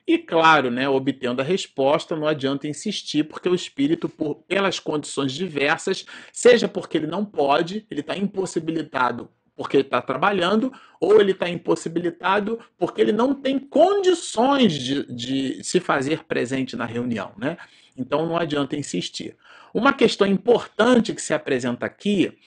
E 0.08 0.16
claro, 0.16 0.70
né, 0.70 0.88
obtendo 0.88 1.42
a 1.42 1.44
resposta, 1.44 2.16
não 2.16 2.26
adianta 2.26 2.66
insistir, 2.66 3.24
porque 3.24 3.46
o 3.46 3.54
espírito, 3.54 4.08
por, 4.08 4.36
pelas 4.36 4.80
condições 4.80 5.32
diversas, 5.32 6.06
seja 6.32 6.66
porque 6.66 6.96
ele 6.96 7.06
não 7.06 7.26
pode, 7.26 7.86
ele 7.90 8.00
está 8.00 8.16
impossibilitado 8.16 9.28
porque 9.54 9.76
ele 9.76 9.82
está 9.82 10.00
trabalhando, 10.00 10.72
ou 11.00 11.20
ele 11.20 11.32
está 11.32 11.48
impossibilitado 11.48 12.60
porque 12.78 13.00
ele 13.00 13.10
não 13.10 13.34
tem 13.34 13.58
condições 13.58 14.72
de, 14.72 15.12
de 15.12 15.64
se 15.64 15.80
fazer 15.80 16.22
presente 16.22 16.76
na 16.76 16.84
reunião. 16.84 17.32
Né? 17.36 17.58
Então 17.96 18.24
não 18.24 18.36
adianta 18.36 18.76
insistir. 18.76 19.36
Uma 19.74 19.92
questão 19.92 20.28
importante 20.28 21.12
que 21.12 21.20
se 21.20 21.34
apresenta 21.34 21.84
aqui 21.86 22.38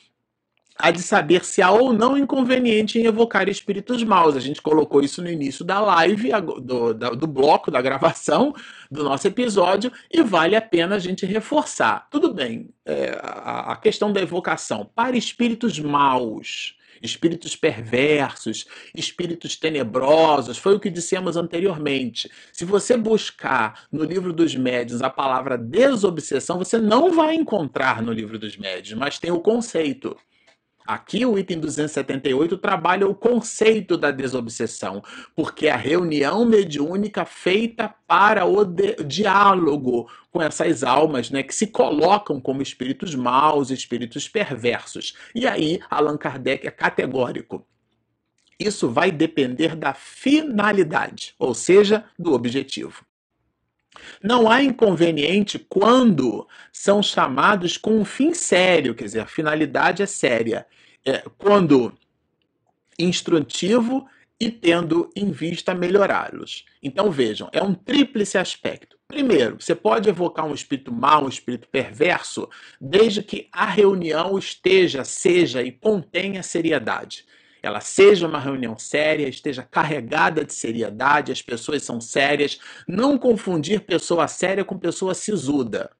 há 0.82 0.92
de 0.92 1.02
saber 1.02 1.46
se 1.46 1.62
há 1.62 1.72
ou 1.72 1.94
não 1.94 2.18
inconveniente 2.18 3.00
em 3.00 3.06
evocar 3.06 3.48
espíritos 3.48 4.04
maus. 4.04 4.36
A 4.36 4.40
gente 4.40 4.62
colocou 4.62 5.02
isso 5.02 5.22
no 5.22 5.30
início 5.30 5.64
da 5.64 5.80
live, 5.80 6.32
do, 6.62 6.94
do 6.94 7.28
bloco 7.28 7.70
da 7.70 7.82
gravação 7.82 8.54
do 8.90 9.04
nosso 9.04 9.28
episódio, 9.28 9.92
e 10.12 10.22
vale 10.22 10.56
a 10.56 10.62
pena 10.62 10.96
a 10.96 11.00
gente 11.00 11.26
reforçar. 11.26 12.08
Tudo 12.10 12.34
bem, 12.34 12.70
é, 12.86 13.18
a, 13.22 13.74
a 13.74 13.76
questão 13.76 14.12
da 14.12 14.22
evocação 14.22 14.90
para 14.96 15.16
espíritos 15.16 15.80
maus 15.80 16.76
espíritos 17.02 17.56
perversos, 17.56 18.66
espíritos 18.96 19.56
tenebrosos, 19.56 20.58
foi 20.58 20.76
o 20.76 20.80
que 20.80 20.90
dissemos 20.90 21.36
anteriormente. 21.36 22.30
Se 22.54 22.64
você 22.64 22.96
buscar 22.96 23.88
no 23.92 24.04
livro 24.04 24.32
dos 24.32 24.56
médios 24.56 25.02
a 25.02 25.10
palavra 25.10 25.58
desobsessão, 25.58 26.60
você 26.60 26.78
não 26.78 27.12
vai 27.12 27.36
encontrar 27.36 28.02
no 28.02 28.14
livro 28.14 28.38
dos 28.38 28.56
médios, 28.56 28.98
mas 28.98 29.18
tem 29.18 29.32
o 29.32 29.40
conceito. 29.40 30.16
Aqui 30.86 31.26
o 31.26 31.38
item 31.38 31.60
278 31.60 32.58
trabalha 32.58 33.08
o 33.08 33.16
conceito 33.16 33.98
da 33.98 34.12
desobsessão, 34.12 35.04
porque 35.36 35.68
é 35.68 35.72
a 35.72 35.78
reunião 35.78 36.46
mediúnica 36.46 37.26
feita 37.26 37.94
para 38.08 38.46
o 38.46 38.66
diálogo 39.06 40.10
com 40.32 40.42
essas 40.42 40.84
almas, 40.84 41.30
né, 41.30 41.44
que 41.44 41.54
se 41.54 41.68
colocam 41.68 42.40
como 42.40 42.62
espíritos 42.62 43.14
maus, 43.16 43.70
espíritos 43.70 44.28
perversos. 44.28 45.16
E 45.36 45.46
aí 45.46 45.80
Allan 45.90 46.18
Kardec 46.18 46.66
é 46.66 46.72
categórico. 46.72 47.66
Isso 48.60 48.90
vai 48.90 49.12
depender 49.12 49.76
da 49.76 49.94
finalidade, 49.94 51.34
ou 51.40 51.54
seja, 51.54 52.06
do 52.18 52.34
objetivo. 52.34 53.04
Não 54.24 54.50
há 54.50 54.64
inconveniente 54.64 55.60
quando 55.60 56.48
são 56.72 57.04
chamados 57.04 57.78
com 57.78 58.00
um 58.00 58.06
fim 58.06 58.34
sério, 58.34 58.96
quer 58.96 59.06
dizer, 59.06 59.20
a 59.20 59.26
finalidade 59.26 60.02
é 60.02 60.06
séria. 60.06 60.66
É, 61.06 61.24
quando 61.38 61.94
instrutivo 62.98 64.08
e 64.40 64.50
tendo 64.50 65.10
em 65.16 65.32
vista 65.32 65.74
melhorá-los. 65.74 66.66
Então 66.82 67.12
vejam, 67.12 67.50
é 67.52 67.62
um 67.62 67.74
tríplice 67.74 68.38
aspecto. 68.38 68.98
Primeiro, 69.08 69.58
você 69.60 69.76
pode 69.76 70.10
evocar 70.10 70.46
um 70.46 70.54
espírito 70.54 70.92
mau, 70.92 71.26
um 71.26 71.30
espírito 71.30 71.68
perverso, 71.68 72.50
desde 72.80 73.22
que 73.22 73.50
a 73.52 73.66
reunião 73.66 74.38
esteja, 74.38 75.04
seja 75.04 75.62
e 75.62 75.72
contenha 75.72 76.42
seriedade 76.42 77.26
ela 77.62 77.80
seja 77.80 78.28
uma 78.28 78.40
reunião 78.40 78.78
séria, 78.78 79.28
esteja 79.28 79.64
carregada 79.64 80.44
de 80.44 80.54
seriedade, 80.54 81.32
as 81.32 81.42
pessoas 81.42 81.84
são 81.84 82.02
sérias. 82.02 82.60
Não 82.88 83.18
confundir 83.18 83.82
pessoa 83.82 84.28
séria 84.28 84.66
com 84.66 84.78
pessoa 84.78 85.14
sisuda. 85.14 85.92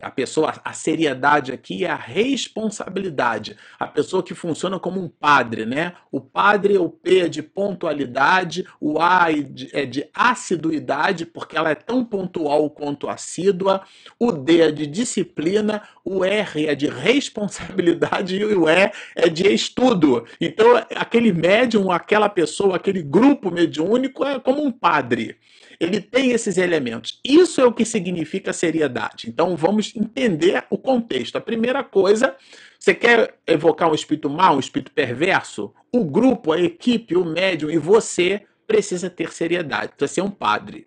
A 0.00 0.10
pessoa, 0.10 0.54
a 0.64 0.72
seriedade 0.72 1.52
aqui 1.52 1.84
é 1.84 1.90
a 1.90 1.96
responsabilidade. 1.96 3.56
A 3.78 3.86
pessoa 3.86 4.22
que 4.22 4.34
funciona 4.34 4.78
como 4.78 5.00
um 5.00 5.08
padre, 5.08 5.64
né? 5.64 5.94
O 6.10 6.20
padre, 6.20 6.76
o 6.76 6.88
P 6.88 7.20
é 7.20 7.28
de 7.28 7.42
pontualidade, 7.42 8.66
o 8.80 9.00
A 9.00 9.28
é 9.72 9.86
de 9.86 10.08
assiduidade, 10.12 11.24
porque 11.24 11.56
ela 11.56 11.70
é 11.70 11.74
tão 11.74 12.04
pontual 12.04 12.68
quanto 12.70 13.08
assídua, 13.08 13.82
o 14.18 14.32
D 14.32 14.60
é 14.60 14.70
de 14.70 14.86
disciplina, 14.86 15.82
o 16.04 16.24
R 16.24 16.66
é 16.66 16.74
de 16.74 16.88
responsabilidade 16.88 18.36
e 18.36 18.44
o 18.44 18.68
E 18.68 18.92
é 19.14 19.28
de 19.28 19.52
estudo. 19.52 20.26
Então, 20.40 20.76
aquele 20.94 21.32
médium, 21.32 21.90
aquela 21.90 22.28
pessoa, 22.28 22.76
aquele 22.76 23.02
grupo 23.02 23.50
mediúnico 23.50 24.24
é 24.24 24.38
como 24.38 24.62
um 24.62 24.72
padre 24.72 25.36
ele 25.80 26.00
tem 26.00 26.30
esses 26.30 26.56
elementos. 26.56 27.20
Isso 27.24 27.60
é 27.60 27.64
o 27.64 27.72
que 27.72 27.84
significa 27.84 28.52
seriedade. 28.52 29.28
Então 29.28 29.56
vamos 29.56 29.94
entender 29.94 30.64
o 30.70 30.78
contexto. 30.78 31.36
A 31.36 31.40
primeira 31.40 31.82
coisa, 31.82 32.36
você 32.78 32.94
quer 32.94 33.38
evocar 33.46 33.90
um 33.90 33.94
espírito 33.94 34.30
mau, 34.30 34.56
um 34.56 34.60
espírito 34.60 34.92
perverso? 34.92 35.72
O 35.92 36.04
grupo, 36.04 36.52
a 36.52 36.60
equipe, 36.60 37.16
o 37.16 37.24
médium 37.24 37.70
e 37.70 37.78
você 37.78 38.42
precisa 38.66 39.10
ter 39.10 39.32
seriedade, 39.32 39.92
precisa 39.96 40.14
ser 40.14 40.22
um 40.22 40.30
padre. 40.30 40.86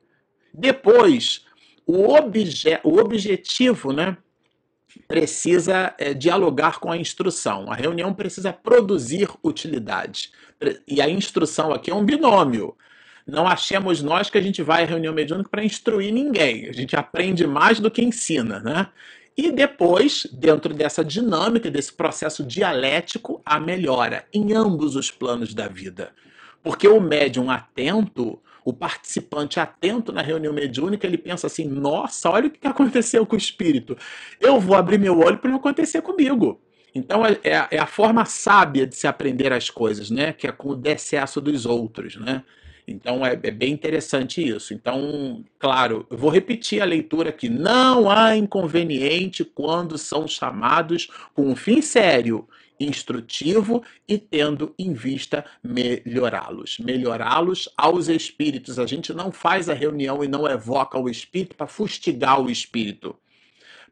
Depois, 0.54 1.46
o, 1.86 2.10
obje 2.10 2.80
o 2.84 2.98
objetivo, 2.98 3.94
né? 3.94 4.18
precisa 5.08 5.94
é, 5.98 6.14
dialogar 6.14 6.80
com 6.80 6.92
a 6.92 6.98
instrução. 6.98 7.72
A 7.72 7.76
reunião 7.76 8.14
precisa 8.14 8.54
produzir 8.54 9.30
utilidade. 9.44 10.32
E 10.88 11.02
a 11.02 11.10
instrução 11.10 11.74
aqui 11.74 11.92
é 11.92 11.96
um 11.96 12.06
binômio. 12.06 12.76
Não 13.28 13.46
achemos 13.46 14.02
nós 14.02 14.30
que 14.30 14.38
a 14.38 14.42
gente 14.42 14.64
vai 14.64 14.84
à 14.84 14.86
reunião 14.86 15.14
mediúnica 15.14 15.50
para 15.50 15.66
instruir 15.66 16.14
ninguém. 16.14 16.70
A 16.70 16.72
gente 16.72 16.96
aprende 16.96 17.46
mais 17.46 17.78
do 17.78 17.92
que 17.92 18.02
ensina, 18.02 18.60
né? 18.62 18.88
E 19.36 19.52
depois, 19.52 20.26
dentro 20.32 20.74
dessa 20.74 21.04
dinâmica, 21.04 21.70
desse 21.70 21.94
processo 21.94 22.44
dialético, 22.44 23.42
a 23.46 23.60
melhora 23.60 24.26
em 24.34 24.54
ambos 24.54 24.96
os 24.96 25.12
planos 25.12 25.54
da 25.54 25.68
vida. 25.68 26.12
Porque 26.64 26.88
o 26.88 27.00
médium 27.00 27.52
atento, 27.52 28.42
o 28.66 28.74
participante 28.74 29.60
atento 29.60 30.12
na 30.12 30.22
reunião 30.22 30.54
mediúnica, 30.54 31.06
ele 31.06 31.18
pensa 31.18 31.48
assim: 31.48 31.66
nossa, 31.66 32.30
olha 32.30 32.48
o 32.48 32.50
que 32.50 32.66
aconteceu 32.66 33.26
com 33.26 33.36
o 33.36 33.38
espírito. 33.38 33.98
Eu 34.40 34.60
vou 34.60 34.76
abrir 34.76 34.98
meu 34.98 35.20
olho 35.20 35.38
para 35.38 35.52
não 35.52 35.58
acontecer 35.58 36.02
comigo. 36.02 36.60
Então 36.96 37.26
é, 37.26 37.38
é, 37.44 37.68
é, 37.72 37.80
a 37.80 37.86
forma 37.86 38.26
sábia 38.26 38.88
de 38.88 38.96
se 38.96 39.06
aprender 39.06 39.54
as 39.54 39.70
coisas, 39.70 40.10
né? 40.10 40.34
Que 40.34 40.48
é 40.48 40.52
com 40.52 40.70
o 40.70 40.76
decesso 40.76 41.40
dos 41.40 41.66
outros, 41.66 42.16
né? 42.16 42.44
Então 42.88 43.26
é, 43.26 43.34
é, 43.34 43.52
bem 43.52 43.74
interessante 43.74 44.42
isso. 44.48 44.74
Então, 44.74 45.44
claro, 45.60 46.08
eu 46.10 46.18
vou 46.18 46.30
repetir 46.30 46.82
a 46.82 46.86
leitura 46.86 47.30
aqui. 47.30 47.50
Não 47.50 48.10
há 48.10 48.38
inconveniente 48.38 49.44
quando 49.44 49.98
são 49.98 50.26
chamados 50.26 51.10
com 51.34 51.50
um 51.50 51.56
fim 51.56 51.82
sério, 51.82 52.48
instrutivo 52.80 53.84
e 54.08 54.18
tendo 54.18 54.74
em 54.80 54.94
vista 54.94 55.44
melhorá-los. 55.62 56.78
Melhorá-los 56.80 57.68
aos 57.76 58.08
espíritos. 58.08 58.80
A 58.80 58.86
gente 58.86 59.14
não 59.14 59.34
faz 59.34 59.68
a 59.68 59.74
reunião 59.74 60.24
e 60.24 60.28
não 60.28 60.48
evoca 60.48 60.98
o 60.98 61.10
espírito 61.10 61.56
para 61.58 61.68
fustigar 61.68 62.42
o 62.42 62.50
espírito. 62.50 63.18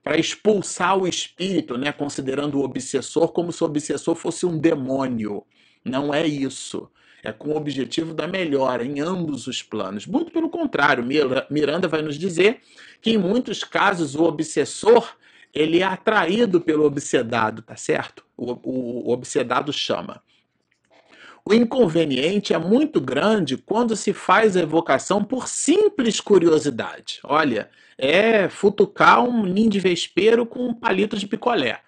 Para 0.02 0.18
expulsar 0.18 0.98
o 0.98 1.08
espírito, 1.08 1.78
né, 1.78 1.92
considerando 1.92 2.60
o 2.60 2.64
obsessor 2.64 3.30
como 3.30 3.52
se 3.52 3.62
o 3.62 3.66
obsessor 3.66 4.16
fosse 4.16 4.46
um 4.46 4.58
demônio. 4.58 5.44
Não 5.84 6.14
é 6.14 6.26
isso 6.26 6.90
é 7.26 7.32
com 7.32 7.50
o 7.50 7.58
objetivo 7.58 8.14
da 8.14 8.28
melhora 8.28 8.86
em 8.86 9.00
ambos 9.02 9.48
os 9.48 9.64
planos. 9.64 10.06
Muito 10.06 10.32
pelo 10.32 10.50
contrário, 10.50 11.04
Miranda 11.50 11.88
vai 11.88 12.02
nos 12.02 12.18
dizer 12.18 12.60
que 13.02 13.12
em 13.12 13.18
muitos 13.18 13.64
casos 13.64 14.16
o 14.16 14.24
obsessor 14.24 15.16
ele 15.54 15.80
é 15.80 15.84
atraído 15.84 16.62
pelo 16.62 16.86
obsedado, 16.86 17.62
tá 17.62 17.76
certo? 17.76 18.24
O, 18.38 18.52
o, 18.52 19.08
o 19.08 19.12
obsedado 19.12 19.74
chama. 19.74 20.22
O 21.44 21.54
inconveniente 21.54 22.54
é 22.54 22.58
muito 22.58 23.02
grande 23.02 23.58
quando 23.58 23.96
se 23.96 24.14
faz 24.14 24.56
a 24.56 24.62
evocação 24.62 25.24
por 25.24 25.48
simples 25.48 26.20
curiosidade. 26.20 27.20
Olha, 27.24 27.70
é 27.98 28.50
futucar 28.50 29.24
um 29.24 29.46
ninho 29.46 29.70
de 29.70 29.80
vespeiro 29.80 30.46
com 30.46 30.68
um 30.68 30.74
palito 30.74 31.18
de 31.18 31.28
picolé. 31.28 31.80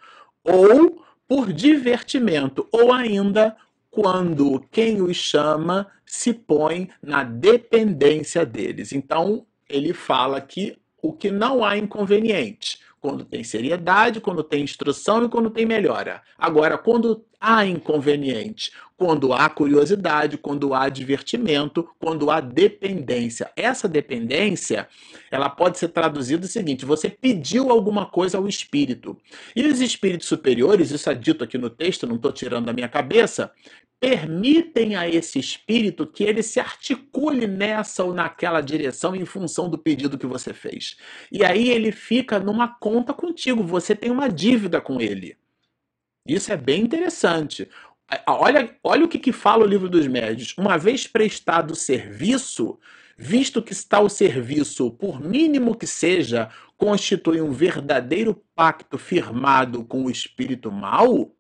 Ou 0.44 1.04
por 1.28 1.52
divertimento, 1.52 2.68
ou 2.72 2.94
ainda 2.94 3.56
quando 3.98 4.64
quem 4.72 5.02
os 5.02 5.18
chama 5.18 5.88
se 6.06 6.32
põe 6.32 6.88
na 7.02 7.24
dependência 7.24 8.46
deles. 8.46 8.92
Então, 8.92 9.44
ele 9.68 9.92
fala 9.92 10.40
que 10.40 10.78
o 11.02 11.12
que 11.12 11.32
não 11.32 11.66
há 11.66 11.76
inconveniente, 11.76 12.78
quando 13.02 13.26
tem 13.26 13.44
seriedade, 13.44 14.22
quando 14.22 14.44
tem 14.44 14.64
instrução 14.64 15.26
e 15.26 15.30
quando 15.30 15.50
tem 15.50 15.66
melhora. 15.66 16.22
Agora, 16.38 16.78
quando 16.78 17.26
há 17.42 17.66
inconveniente, 17.66 18.72
quando 18.98 19.32
há 19.32 19.48
curiosidade, 19.48 20.38
quando 20.38 20.74
há 20.74 20.90
divertimento, 20.90 21.88
quando 22.00 22.32
há 22.32 22.42
dependência. 22.42 23.52
Essa 23.56 23.88
dependência, 23.88 24.88
ela 25.30 25.50
pode 25.50 25.78
ser 25.78 25.90
traduzida 25.90 26.46
o 26.46 26.50
seguinte: 26.50 26.84
você 26.84 27.10
pediu 27.10 27.70
alguma 27.70 28.08
coisa 28.08 28.40
ao 28.40 28.48
espírito. 28.48 29.16
E 29.56 29.66
os 29.68 29.80
espíritos 29.80 30.28
superiores, 30.28 30.90
isso 30.90 31.10
é 31.10 31.14
dito 31.14 31.44
aqui 31.44 31.58
no 31.58 31.70
texto, 31.70 32.08
não 32.08 32.16
estou 32.16 32.32
tirando 32.32 32.66
da 32.66 32.74
minha 32.74 32.90
cabeça, 32.90 33.52
permitem 34.00 34.96
a 34.96 35.10
esse 35.10 35.40
espírito 35.40 36.06
que 36.06 36.24
ele 36.24 36.44
se 36.44 36.60
articule 36.60 37.48
nessa 37.48 38.04
ou 38.04 38.14
naquela 38.14 38.62
direção 38.62 39.16
em 39.16 39.26
função 39.26 39.70
do 39.70 39.78
pedido 39.78 40.18
que 40.18 40.28
você 40.28 40.54
fez. 40.54 40.98
E 41.32 41.44
aí 41.44 41.70
ele 41.70 41.92
fica 41.92 42.40
numa 42.40 42.68
conta 42.68 43.14
contigo, 43.14 43.64
você 43.64 43.96
tem 43.96 44.12
uma 44.12 44.30
dívida 44.30 44.80
com 44.80 45.02
ele. 45.02 45.36
Isso 46.28 46.52
é 46.52 46.58
bem 46.58 46.84
interessante. 46.84 47.68
Olha, 48.28 48.76
olha 48.84 49.06
o 49.06 49.08
que, 49.08 49.18
que 49.18 49.32
fala 49.32 49.64
o 49.66 49.68
livro 49.68 49.90
dos 49.90 50.08
médios. 50.08 50.54
Uma 50.58 50.78
vez 50.78 51.08
prestado 51.08 51.76
serviço, 51.76 52.78
visto 53.18 53.64
que 53.64 53.74
o 53.74 54.10
serviço, 54.10 54.92
por 54.92 55.20
mínimo 55.20 55.76
que 55.76 55.88
seja, 55.88 56.50
constitui 56.78 57.42
um 57.42 57.52
verdadeiro 57.52 58.44
pacto 58.56 58.98
firmado 58.98 59.84
com 59.84 60.06
o 60.06 60.12
espírito 60.12 60.72
mau, 60.72 61.36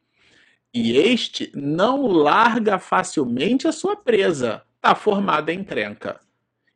e 0.78 0.96
este 0.96 1.52
não 1.56 2.06
larga 2.06 2.78
facilmente 2.78 3.68
a 3.68 3.72
sua 3.72 3.96
presa. 3.96 4.62
Está 4.76 4.94
formada 4.94 5.52
em 5.52 5.62
encrenca. 5.62 6.20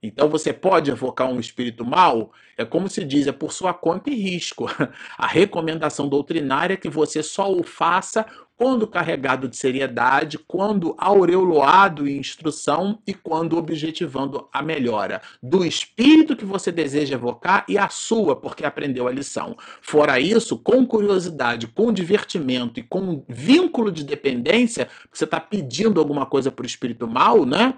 Então 0.01 0.27
você 0.27 0.51
pode 0.51 0.89
evocar 0.89 1.29
um 1.29 1.39
espírito 1.39 1.85
mau, 1.85 2.31
é 2.57 2.65
como 2.65 2.89
se 2.89 3.05
diz, 3.05 3.27
é 3.27 3.31
por 3.31 3.53
sua 3.53 3.71
conta 3.71 4.09
e 4.09 4.15
risco. 4.15 4.65
A 5.15 5.27
recomendação 5.27 6.07
doutrinária 6.07 6.73
é 6.73 6.77
que 6.77 6.89
você 6.89 7.21
só 7.21 7.51
o 7.51 7.61
faça 7.61 8.25
quando 8.61 8.85
carregado 8.85 9.47
de 9.47 9.57
seriedade, 9.57 10.37
quando 10.37 10.93
aureoloado 10.95 12.07
em 12.07 12.19
instrução 12.19 12.99
e 13.07 13.11
quando 13.11 13.57
objetivando 13.57 14.47
a 14.53 14.61
melhora 14.61 15.19
do 15.41 15.65
espírito 15.65 16.35
que 16.35 16.45
você 16.45 16.71
deseja 16.71 17.15
evocar 17.15 17.65
e 17.67 17.75
a 17.75 17.89
sua, 17.89 18.35
porque 18.35 18.63
aprendeu 18.63 19.07
a 19.07 19.11
lição. 19.11 19.57
Fora 19.81 20.19
isso, 20.19 20.59
com 20.59 20.85
curiosidade, 20.85 21.65
com 21.65 21.91
divertimento 21.91 22.79
e 22.79 22.83
com 22.83 23.25
vínculo 23.27 23.91
de 23.91 24.03
dependência, 24.03 24.87
você 25.11 25.23
está 25.23 25.39
pedindo 25.39 25.99
alguma 25.99 26.27
coisa 26.27 26.51
para 26.51 26.61
o 26.61 26.67
espírito 26.67 27.07
mal, 27.07 27.47
né? 27.47 27.73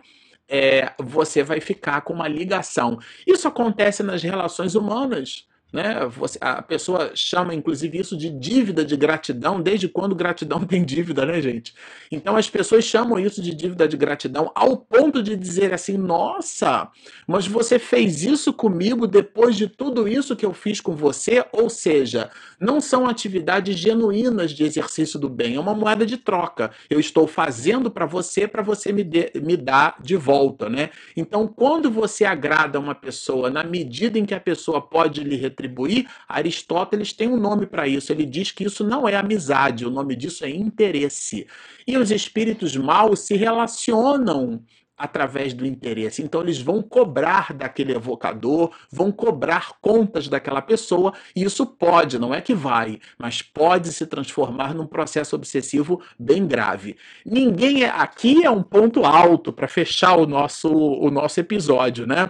É, 0.49 0.91
você 0.99 1.43
vai 1.43 1.61
ficar 1.61 2.01
com 2.01 2.11
uma 2.11 2.27
ligação. 2.27 2.99
Isso 3.25 3.47
acontece 3.47 4.03
nas 4.03 4.21
relações 4.21 4.75
humanas. 4.75 5.47
Né? 5.73 6.05
Você, 6.05 6.37
a 6.39 6.61
pessoa 6.61 7.11
chama, 7.15 7.55
inclusive, 7.55 7.97
isso 7.97 8.15
de 8.15 8.29
dívida 8.29 8.85
de 8.85 8.95
gratidão, 8.95 9.59
desde 9.59 9.89
quando 9.89 10.13
gratidão 10.13 10.59
tem 10.63 10.85
dívida, 10.85 11.25
né, 11.25 11.41
gente? 11.41 11.73
Então 12.11 12.37
as 12.37 12.47
pessoas 12.47 12.85
chamam 12.85 13.17
isso 13.17 13.41
de 13.41 13.55
dívida 13.55 13.87
de 13.87 13.97
gratidão 13.97 14.51
ao 14.53 14.77
ponto 14.77 15.23
de 15.23 15.35
dizer 15.35 15.73
assim: 15.73 15.97
nossa, 15.97 16.89
mas 17.25 17.47
você 17.47 17.79
fez 17.79 18.23
isso 18.23 18.53
comigo 18.53 19.07
depois 19.07 19.55
de 19.55 19.67
tudo 19.67 20.07
isso 20.07 20.35
que 20.35 20.45
eu 20.45 20.53
fiz 20.53 20.79
com 20.79 20.95
você? 20.95 21.43
Ou 21.51 21.71
seja, 21.71 22.29
não 22.59 22.79
são 22.79 23.07
atividades 23.07 23.75
genuínas 23.75 24.51
de 24.51 24.63
exercício 24.63 25.19
do 25.19 25.27
bem, 25.27 25.55
é 25.55 25.59
uma 25.59 25.73
moeda 25.73 26.05
de 26.05 26.17
troca. 26.17 26.69
Eu 26.87 26.99
estou 26.99 27.25
fazendo 27.25 27.89
para 27.89 28.05
você, 28.05 28.47
para 28.47 28.61
você 28.61 28.91
me, 28.91 29.03
de, 29.03 29.31
me 29.41 29.57
dar 29.57 29.95
de 29.99 30.15
volta, 30.15 30.69
né? 30.69 30.91
Então, 31.17 31.47
quando 31.47 31.89
você 31.89 32.25
agrada 32.25 32.79
uma 32.79 32.93
pessoa 32.93 33.49
na 33.49 33.63
medida 33.63 34.19
em 34.19 34.25
que 34.25 34.35
a 34.35 34.39
pessoa 34.39 34.79
pode 34.79 35.23
lhe 35.23 35.35
retribuir, 35.35 35.62
retribuir, 35.63 36.07
Aristóteles 36.27 37.13
tem 37.13 37.27
um 37.27 37.37
nome 37.37 37.65
para 37.65 37.87
isso. 37.87 38.11
Ele 38.11 38.25
diz 38.25 38.51
que 38.51 38.65
isso 38.65 38.83
não 38.83 39.07
é 39.07 39.15
amizade, 39.15 39.85
o 39.85 39.89
nome 39.89 40.15
disso 40.15 40.45
é 40.45 40.49
interesse. 40.49 41.47
E 41.87 41.97
os 41.97 42.11
espíritos 42.11 42.75
maus 42.75 43.21
se 43.21 43.35
relacionam 43.35 44.61
através 44.97 45.53
do 45.53 45.65
interesse. 45.65 46.21
Então 46.21 46.41
eles 46.41 46.61
vão 46.61 46.81
cobrar 46.81 47.53
daquele 47.53 47.93
evocador, 47.93 48.71
vão 48.91 49.11
cobrar 49.11 49.73
contas 49.81 50.27
daquela 50.27 50.61
pessoa, 50.61 51.13
e 51.35 51.43
isso 51.43 51.65
pode, 51.65 52.19
não 52.19 52.33
é 52.33 52.41
que 52.41 52.53
vai, 52.53 52.99
mas 53.17 53.41
pode 53.41 53.91
se 53.91 54.05
transformar 54.05 54.73
num 54.73 54.87
processo 54.87 55.35
obsessivo 55.35 56.01
bem 56.17 56.45
grave. 56.45 56.95
Ninguém 57.25 57.83
é, 57.83 57.89
aqui 57.89 58.45
é 58.45 58.49
um 58.49 58.63
ponto 58.63 59.05
alto 59.05 59.51
para 59.51 59.67
fechar 59.67 60.15
o 60.15 60.27
nosso 60.27 60.69
o 60.73 61.09
nosso 61.09 61.39
episódio, 61.39 62.05
né? 62.05 62.29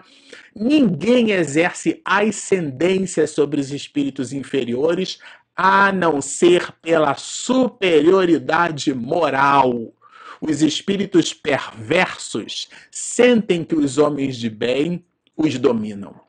Ninguém 0.55 1.31
exerce 1.31 2.01
ascendência 2.05 3.27
sobre 3.27 3.59
os 3.59 3.71
espíritos 3.71 4.31
inferiores 4.31 5.19
a 5.55 5.91
não 5.91 6.21
ser 6.21 6.71
pela 6.81 7.15
superioridade 7.15 8.93
moral. 8.93 9.93
Os 10.45 10.61
espíritos 10.61 11.33
perversos 11.33 12.67
sentem 12.91 13.63
que 13.63 13.75
os 13.75 13.97
homens 13.97 14.35
de 14.35 14.49
bem 14.49 15.05
os 15.37 15.57
dominam. 15.57 16.19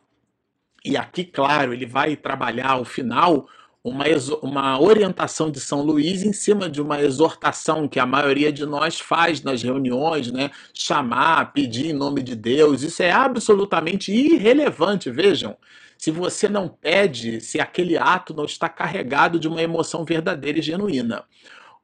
E 0.84 0.96
aqui, 0.96 1.24
claro, 1.24 1.72
ele 1.72 1.84
vai 1.84 2.14
trabalhar 2.14 2.70
ao 2.70 2.84
final 2.84 3.48
uma, 3.82 4.04
uma 4.40 4.80
orientação 4.80 5.50
de 5.50 5.58
São 5.58 5.82
Luís 5.82 6.22
em 6.22 6.32
cima 6.32 6.70
de 6.70 6.80
uma 6.80 7.02
exortação 7.02 7.88
que 7.88 7.98
a 7.98 8.06
maioria 8.06 8.52
de 8.52 8.64
nós 8.64 9.00
faz 9.00 9.42
nas 9.42 9.64
reuniões, 9.64 10.30
né? 10.30 10.52
Chamar, 10.72 11.52
pedir 11.52 11.86
em 11.86 11.92
nome 11.92 12.22
de 12.22 12.36
Deus, 12.36 12.82
isso 12.82 13.02
é 13.02 13.10
absolutamente 13.10 14.12
irrelevante, 14.12 15.10
vejam. 15.10 15.56
Se 15.98 16.12
você 16.12 16.48
não 16.48 16.68
pede, 16.68 17.40
se 17.40 17.60
aquele 17.60 17.98
ato 17.98 18.32
não 18.32 18.44
está 18.44 18.68
carregado 18.68 19.40
de 19.40 19.48
uma 19.48 19.60
emoção 19.60 20.04
verdadeira 20.04 20.60
e 20.60 20.62
genuína. 20.62 21.24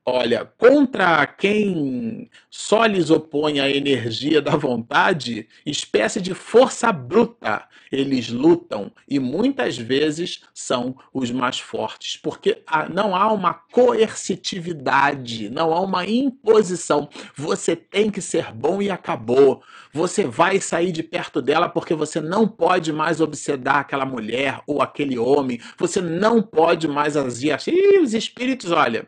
Olha, 0.07 0.47
contra 0.57 1.27
quem 1.27 2.31
só 2.51 2.87
lhes 2.87 3.11
opõe 3.11 3.61
a 3.61 3.69
energia 3.69 4.41
da 4.41 4.57
vontade, 4.57 5.47
espécie 5.65 6.23
de 6.23 6.33
força 6.33 6.91
bruta, 6.91 7.69
eles 7.93 8.31
lutam 8.31 8.91
e 9.07 9.19
muitas 9.19 9.77
vezes 9.77 10.41
são 10.55 10.97
os 11.13 11.31
mais 11.31 11.61
fortes, 11.61 12.17
porque 12.17 12.63
não 12.93 13.15
há 13.15 13.31
uma 13.31 13.53
coercitividade, 13.53 15.51
não 15.51 15.73
há 15.73 15.81
uma 15.81 16.07
imposição. 16.07 17.09
Você 17.37 17.77
tem 17.77 18.11
que 18.11 18.23
ser 18.23 18.53
bom 18.53 18.81
e 18.81 18.91
acabou. 18.91 19.63
Você 19.93 20.25
vai 20.25 20.61
sair 20.61 20.93
de 20.93 21.03
perto 21.03 21.43
dela 21.43 21.69
porque 21.69 21.95
você 21.95 22.23
não 22.23 22.49
pode 22.49 22.91
mais 22.91 23.21
obsedar 23.21 23.77
aquela 23.77 24.07
mulher 24.07 24.63
ou 24.67 24.81
aquele 24.81 25.19
homem. 25.19 25.61
Você 25.77 26.01
não 26.01 26.41
pode 26.41 26.89
mais 26.89 27.19
agir. 27.19 27.59
E 27.67 27.99
os 27.99 28.15
espíritos, 28.15 28.71
olha, 28.71 29.07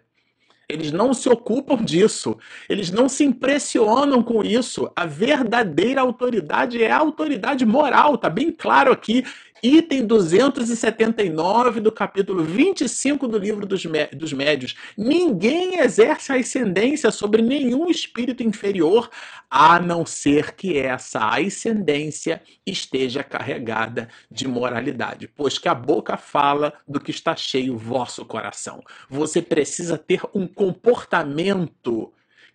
eles 0.72 0.90
não 0.90 1.12
se 1.12 1.28
ocupam 1.28 1.76
disso. 1.76 2.36
Eles 2.68 2.90
não 2.90 3.08
se 3.08 3.24
impressionam 3.24 4.22
com 4.22 4.42
isso. 4.42 4.90
A 4.96 5.04
verdadeira 5.04 6.00
autoridade 6.00 6.82
é 6.82 6.90
a 6.90 6.98
autoridade 6.98 7.66
moral. 7.66 8.16
Tá 8.16 8.30
bem 8.30 8.50
claro 8.50 8.90
aqui 8.90 9.22
item 9.62 10.04
279 10.04 11.80
do 11.80 11.92
capítulo 11.92 12.42
25 12.42 13.28
do 13.28 13.38
livro 13.38 13.64
dos, 13.64 13.84
dos 14.12 14.32
médios. 14.32 14.74
Ninguém 14.98 15.78
exerce 15.78 16.32
ascendência 16.32 17.12
sobre 17.12 17.40
nenhum 17.42 17.88
espírito 17.88 18.42
inferior, 18.42 19.08
a 19.48 19.78
não 19.78 20.04
ser 20.04 20.56
que 20.56 20.76
essa 20.76 21.28
ascendência 21.28 22.42
esteja 22.66 23.22
carregada 23.22 24.08
de 24.28 24.48
moralidade, 24.48 25.28
pois 25.28 25.58
que 25.58 25.68
a 25.68 25.74
boca 25.74 26.16
fala 26.16 26.72
do 26.88 26.98
que 26.98 27.12
está 27.12 27.36
cheio 27.36 27.74
o 27.74 27.78
vosso 27.78 28.24
coração. 28.24 28.82
Você 29.08 29.40
precisa 29.40 29.96
ter 29.96 30.22
um 30.34 30.46
comportamento 30.46 32.12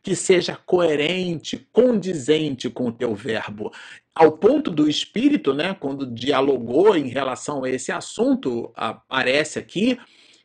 que 0.08 0.16
seja 0.16 0.58
coerente, 0.66 1.68
condizente 1.74 2.70
com 2.70 2.88
o 2.88 2.92
teu 2.94 3.14
verbo. 3.14 3.74
Ao 4.16 4.32
ponto 4.32 4.72
do 4.72 4.90
espírito, 4.90 5.54
né, 5.54 5.76
quando 5.78 6.10
dialogou 6.10 6.96
em 6.96 7.10
relação 7.10 7.66
a 7.66 7.70
esse 7.70 7.92
assunto, 7.92 8.72
aparece 8.74 9.60
aqui 9.60 10.00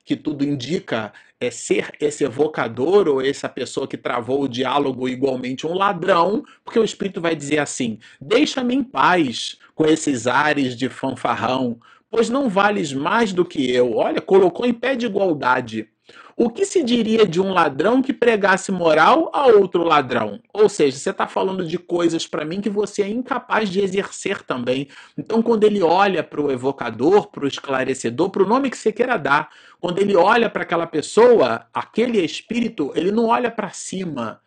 que 0.05 0.17
tudo 0.17 0.45
indica 0.45 1.13
é 1.39 1.49
ser 1.49 1.93
esse 2.01 2.25
evocador 2.25 3.07
ou 3.07 3.25
essa 3.25 3.49
pessoa 3.49 3.87
que 3.87 3.97
travou 3.97 4.43
o 4.43 4.49
diálogo 4.49 5.09
igualmente 5.09 5.65
um 5.65 5.75
ladrão, 5.75 6.43
porque 6.65 6.81
o 6.81 6.85
espírito 6.85 7.21
vai 7.21 7.37
dizer 7.37 7.61
assim: 7.61 8.01
"Deixa-me 8.21 8.75
em 8.75 8.83
paz 8.83 9.59
com 9.77 9.87
esses 9.87 10.27
ares 10.27 10.77
de 10.77 10.89
fanfarrão, 10.89 11.79
pois 12.11 12.29
não 12.29 12.49
vales 12.49 12.93
mais 12.93 13.33
do 13.33 13.45
que 13.45 13.71
eu". 13.71 13.95
Olha, 13.95 14.21
colocou 14.21 14.67
em 14.67 14.75
pé 14.75 14.97
de 14.97 15.07
igualdade. 15.07 15.89
O 16.37 16.49
que 16.49 16.65
se 16.65 16.83
diria 16.83 17.27
de 17.27 17.41
um 17.41 17.53
ladrão 17.53 18.01
que 18.03 18.13
pregasse 18.13 18.73
moral 18.73 19.31
a 19.33 19.47
outro 19.47 19.83
ladrão? 19.83 20.41
Ou 20.53 20.69
seja, 20.69 20.97
você 20.97 21.11
está 21.11 21.27
falando 21.27 21.67
de 21.67 21.79
coisas 21.79 22.27
para 22.27 22.45
mim 22.45 22.61
que 22.61 22.71
você 22.71 23.03
é 23.03 23.09
incapaz 23.09 23.69
de 23.69 23.81
exercer 23.81 24.43
também. 24.43 24.89
Então, 25.17 25.43
quando 25.43 25.65
ele 25.65 25.83
olha 25.83 26.23
para 26.23 26.41
o 26.41 26.51
evocador, 26.51 27.31
para 27.31 27.45
o 27.45 27.49
esclarecedor, 27.49 28.31
para 28.31 28.43
o 28.43 28.49
nome 28.49 28.71
que 28.71 28.79
você 28.79 28.93
queira 28.93 29.19
dar, 29.19 29.51
quando 29.81 29.99
ele 29.99 30.17
olha 30.17 30.49
para 30.49 30.63
aquela 30.63 30.87
pessoa, 30.87 31.67
aquele 31.73 32.25
espírito, 32.25 32.93
ele 32.95 33.11
não 33.11 33.27
olha 33.27 33.51
para 33.51 33.71
cima. 33.71 34.41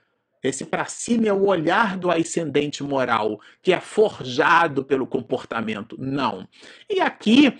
Esse 0.44 0.66
para 0.66 0.86
cima 0.86 1.28
é 1.28 1.34
o 1.34 1.46
olhar 1.46 1.98
do 1.98 2.12
ascendente 2.12 2.84
moral, 2.84 3.40
que 3.62 3.74
é 3.74 3.80
forjado 3.80 4.84
pelo 4.84 5.08
comportamento. 5.08 5.96
Não. 6.00 6.48
E 6.90 7.02
aqui, 7.02 7.58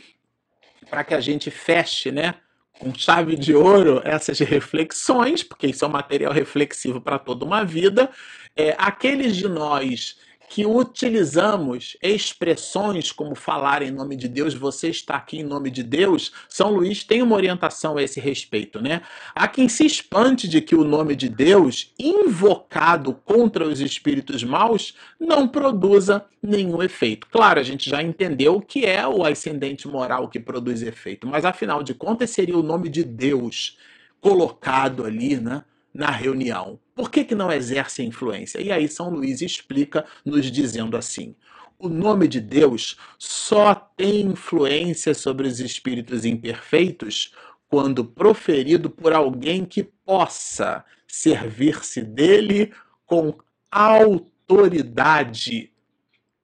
para 0.90 1.04
que 1.04 1.14
a 1.14 1.20
gente 1.20 1.50
feche, 1.50 2.12
né? 2.12 2.36
Com 2.80 2.94
chave 2.94 3.36
de 3.36 3.56
ouro 3.56 4.02
essas 4.04 4.40
reflexões, 4.40 5.44
porque 5.44 5.68
isso 5.68 5.86
é 5.86 5.88
um 5.88 5.92
material 5.92 6.34
reflexivo 6.34 7.00
para 7.02 7.18
toda 7.18 7.46
uma 7.46 7.64
vida. 7.64 8.10
É, 8.56 8.76
aqueles 8.78 9.36
de 9.36 9.48
nós 9.48 10.18
que 10.50 10.66
utilizamos 10.66 11.98
expressões 12.02 13.12
como 13.12 13.36
falar 13.36 13.82
em 13.82 13.92
nome 13.92 14.16
de 14.16 14.28
Deus, 14.28 14.54
você 14.54 14.90
está 14.90 15.16
aqui 15.16 15.40
em 15.40 15.44
nome 15.44 15.70
de 15.70 15.84
Deus, 15.84 16.32
São 16.48 16.72
Luís 16.72 17.04
tem 17.04 17.22
uma 17.22 17.36
orientação 17.36 17.98
a 17.98 18.04
esse 18.04 18.20
respeito, 18.20 18.82
né? 18.82 19.02
Há 19.34 19.48
quem 19.48 19.68
se 19.68 19.86
espante 19.86 20.48
de 20.48 20.62
que 20.62 20.76
o 20.76 20.84
nome 20.84 21.16
de 21.16 21.30
Deus, 21.30 21.94
invocado 22.00 23.14
contra 23.26 23.68
os 23.68 23.80
espíritos 23.80 24.44
maus, 24.44 24.96
não 25.20 25.48
produza 25.48 26.26
nenhum 26.42 26.82
efeito. 26.82 27.28
Claro, 27.32 27.60
a 27.60 27.64
gente 27.64 27.90
já 27.90 28.02
entendeu 28.02 28.62
que 28.62 28.86
é 28.86 29.06
o 29.08 29.24
ascendente 29.24 29.88
moral 29.88 30.30
que 30.30 30.40
produz 30.40 30.82
efeito, 30.82 31.28
mas 31.28 31.44
afinal 31.44 31.84
de 31.84 31.94
contas 31.94 32.30
seria 32.30 32.58
o 32.58 32.64
nome 32.64 32.90
de 32.90 33.04
Deus 33.04 33.78
colocado 34.22 35.06
ali, 35.06 35.36
né? 35.40 35.64
Na 35.96 36.12
reunião. 36.12 36.78
Por 36.94 37.10
que, 37.10 37.24
que 37.24 37.34
não 37.34 37.50
exerce 37.50 38.04
influência? 38.04 38.62
E 38.62 38.70
aí 38.70 38.90
São 38.90 39.10
Luís 39.10 39.42
explica, 39.42 40.06
nos 40.26 40.52
dizendo 40.52 40.98
assim: 40.98 41.34
o 41.80 41.88
nome 41.88 42.28
de 42.28 42.42
Deus 42.42 42.98
só 43.18 43.74
tem 43.74 44.22
influência 44.22 45.14
sobre 45.14 45.48
os 45.48 45.62
espíritos 45.62 46.26
imperfeitos 46.26 47.34
quando 47.70 48.04
proferido 48.04 48.90
por 48.90 49.14
alguém 49.14 49.64
que 49.64 49.84
possa 49.84 50.84
servir-se 51.08 52.02
dele 52.02 52.74
com 53.06 53.34
autoridade. 53.72 55.72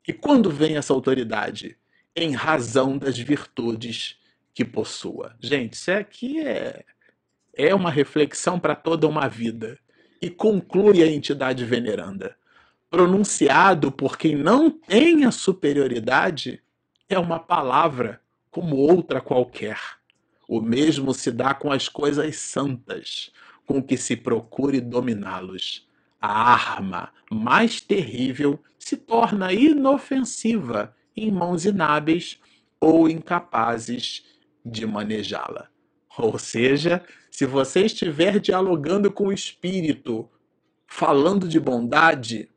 E 0.07 0.13
quando 0.13 0.49
vem 0.49 0.77
essa 0.77 0.93
autoridade? 0.93 1.77
Em 2.15 2.31
razão 2.31 2.97
das 2.97 3.17
virtudes 3.17 4.17
que 4.53 4.65
possua. 4.65 5.35
Gente, 5.39 5.73
isso 5.73 5.91
aqui 5.91 6.41
é 6.41 6.83
é 7.53 7.73
uma 7.73 7.91
reflexão 7.91 8.59
para 8.59 8.75
toda 8.75 9.07
uma 9.07 9.27
vida 9.27 9.77
e 10.21 10.29
conclui 10.29 11.01
a 11.01 11.07
entidade 11.07 11.65
veneranda. 11.65 12.35
Pronunciado 12.89 13.91
por 13.91 14.17
quem 14.17 14.35
não 14.35 14.69
tem 14.69 15.25
a 15.25 15.31
superioridade, 15.31 16.61
é 17.09 17.17
uma 17.17 17.39
palavra 17.39 18.21
como 18.49 18.75
outra 18.75 19.21
qualquer. 19.21 19.79
O 20.47 20.61
mesmo 20.61 21.13
se 21.13 21.31
dá 21.31 21.53
com 21.53 21.71
as 21.71 21.87
coisas 21.87 22.35
santas, 22.35 23.31
com 23.65 23.81
que 23.81 23.95
se 23.95 24.17
procure 24.17 24.81
dominá-los. 24.81 25.87
A 26.21 26.53
arma 26.53 27.11
mais 27.31 27.79
terrível 27.79 28.59
se 28.77 28.97
torna 28.97 29.53
inofensiva 29.53 30.93
em 31.15 31.31
mãos 31.31 31.65
inábeis 31.65 32.39
ou 32.79 33.09
incapazes 33.09 34.25
de 34.63 34.85
manejá-la. 34.85 35.70
Ou 36.23 36.37
seja, 36.37 37.03
se 37.31 37.45
você 37.45 37.85
estiver 37.85 38.39
dialogando 38.39 39.11
com 39.11 39.27
o 39.27 39.33
espírito, 39.33 40.29
falando 40.85 41.47
de 41.47 41.59
bondade, 41.59 42.49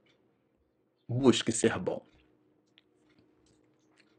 busque 1.09 1.51
ser 1.51 1.79
bom. 1.79 2.05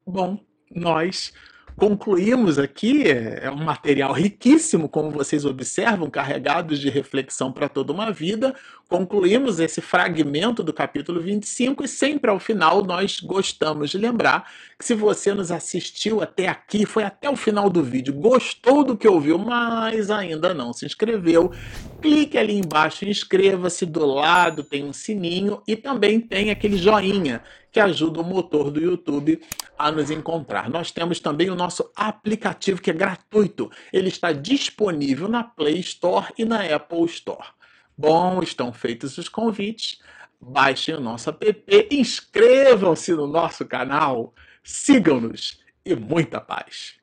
Bom, 0.06 0.40
nós 0.72 1.32
concluímos 1.76 2.58
aqui, 2.58 3.04
é 3.08 3.52
um 3.52 3.64
material 3.64 4.14
riquíssimo, 4.14 4.88
como 4.88 5.12
vocês 5.12 5.46
observam, 5.46 6.10
carregados 6.10 6.80
de 6.80 6.90
reflexão 6.90 7.52
para 7.52 7.68
toda 7.68 7.92
uma 7.92 8.12
vida. 8.12 8.56
Concluímos 8.88 9.60
esse 9.60 9.82
fragmento 9.82 10.62
do 10.62 10.72
capítulo 10.72 11.20
25 11.20 11.84
e 11.84 11.88
sempre 11.88 12.30
ao 12.30 12.40
final 12.40 12.84
nós 12.84 13.20
gostamos 13.20 13.90
de 13.90 13.98
lembrar 13.98 14.48
que 14.78 14.86
se 14.86 14.94
você 14.94 15.34
nos 15.34 15.52
assistiu 15.52 16.22
até 16.22 16.48
aqui, 16.48 16.86
foi 16.86 17.04
até 17.04 17.28
o 17.28 17.36
final 17.36 17.68
do 17.68 17.82
vídeo, 17.82 18.14
gostou 18.14 18.84
do 18.84 18.96
que 18.96 19.08
ouviu, 19.08 19.40
mas 19.40 20.12
ainda 20.12 20.54
não 20.54 20.72
se 20.72 20.86
inscreveu, 20.86 21.52
clique 22.00 22.38
ali 22.38 22.60
embaixo, 22.60 23.06
inscreva-se, 23.06 23.88
do 23.88 24.06
lado 24.06 24.64
tem 24.64 24.84
um 24.84 24.94
sininho 24.94 25.64
e 25.68 25.76
também 25.76 26.20
tem 26.20 26.52
aquele 26.52 26.78
joinha 26.78 27.42
que 27.72 27.80
ajuda 27.80 28.22
o 28.22 28.24
motor 28.24 28.72
do 28.72 28.80
YouTube 28.80 29.42
a 29.78 29.92
nos 29.92 30.10
encontrar. 30.10 30.70
Nós 30.70 30.92
temos 30.92 31.20
também 31.20 31.50
o 31.50 31.56
nosso 31.56 31.92
aplicativo 31.94 32.82
que 32.82 32.90
é 32.90 32.94
gratuito. 32.94 33.70
Ele 33.92 34.08
está 34.08 34.32
disponível 34.32 35.28
na 35.28 35.44
Play 35.44 35.80
Store 35.80 36.28
e 36.38 36.46
na 36.46 36.62
Apple 36.64 37.04
Store. 37.06 37.55
Bom, 37.98 38.42
estão 38.44 38.74
feitos 38.74 39.18
os 39.18 39.30
convites. 39.30 40.00
Baixem 40.40 40.96
o 40.96 41.00
nosso 41.00 41.30
app, 41.30 41.88
inscrevam-se 41.90 43.14
no 43.14 43.26
nosso 43.26 43.66
canal, 43.66 44.34
sigam-nos 44.64 45.60
e 45.86 45.96
muita 45.96 46.42
paz. 46.42 46.95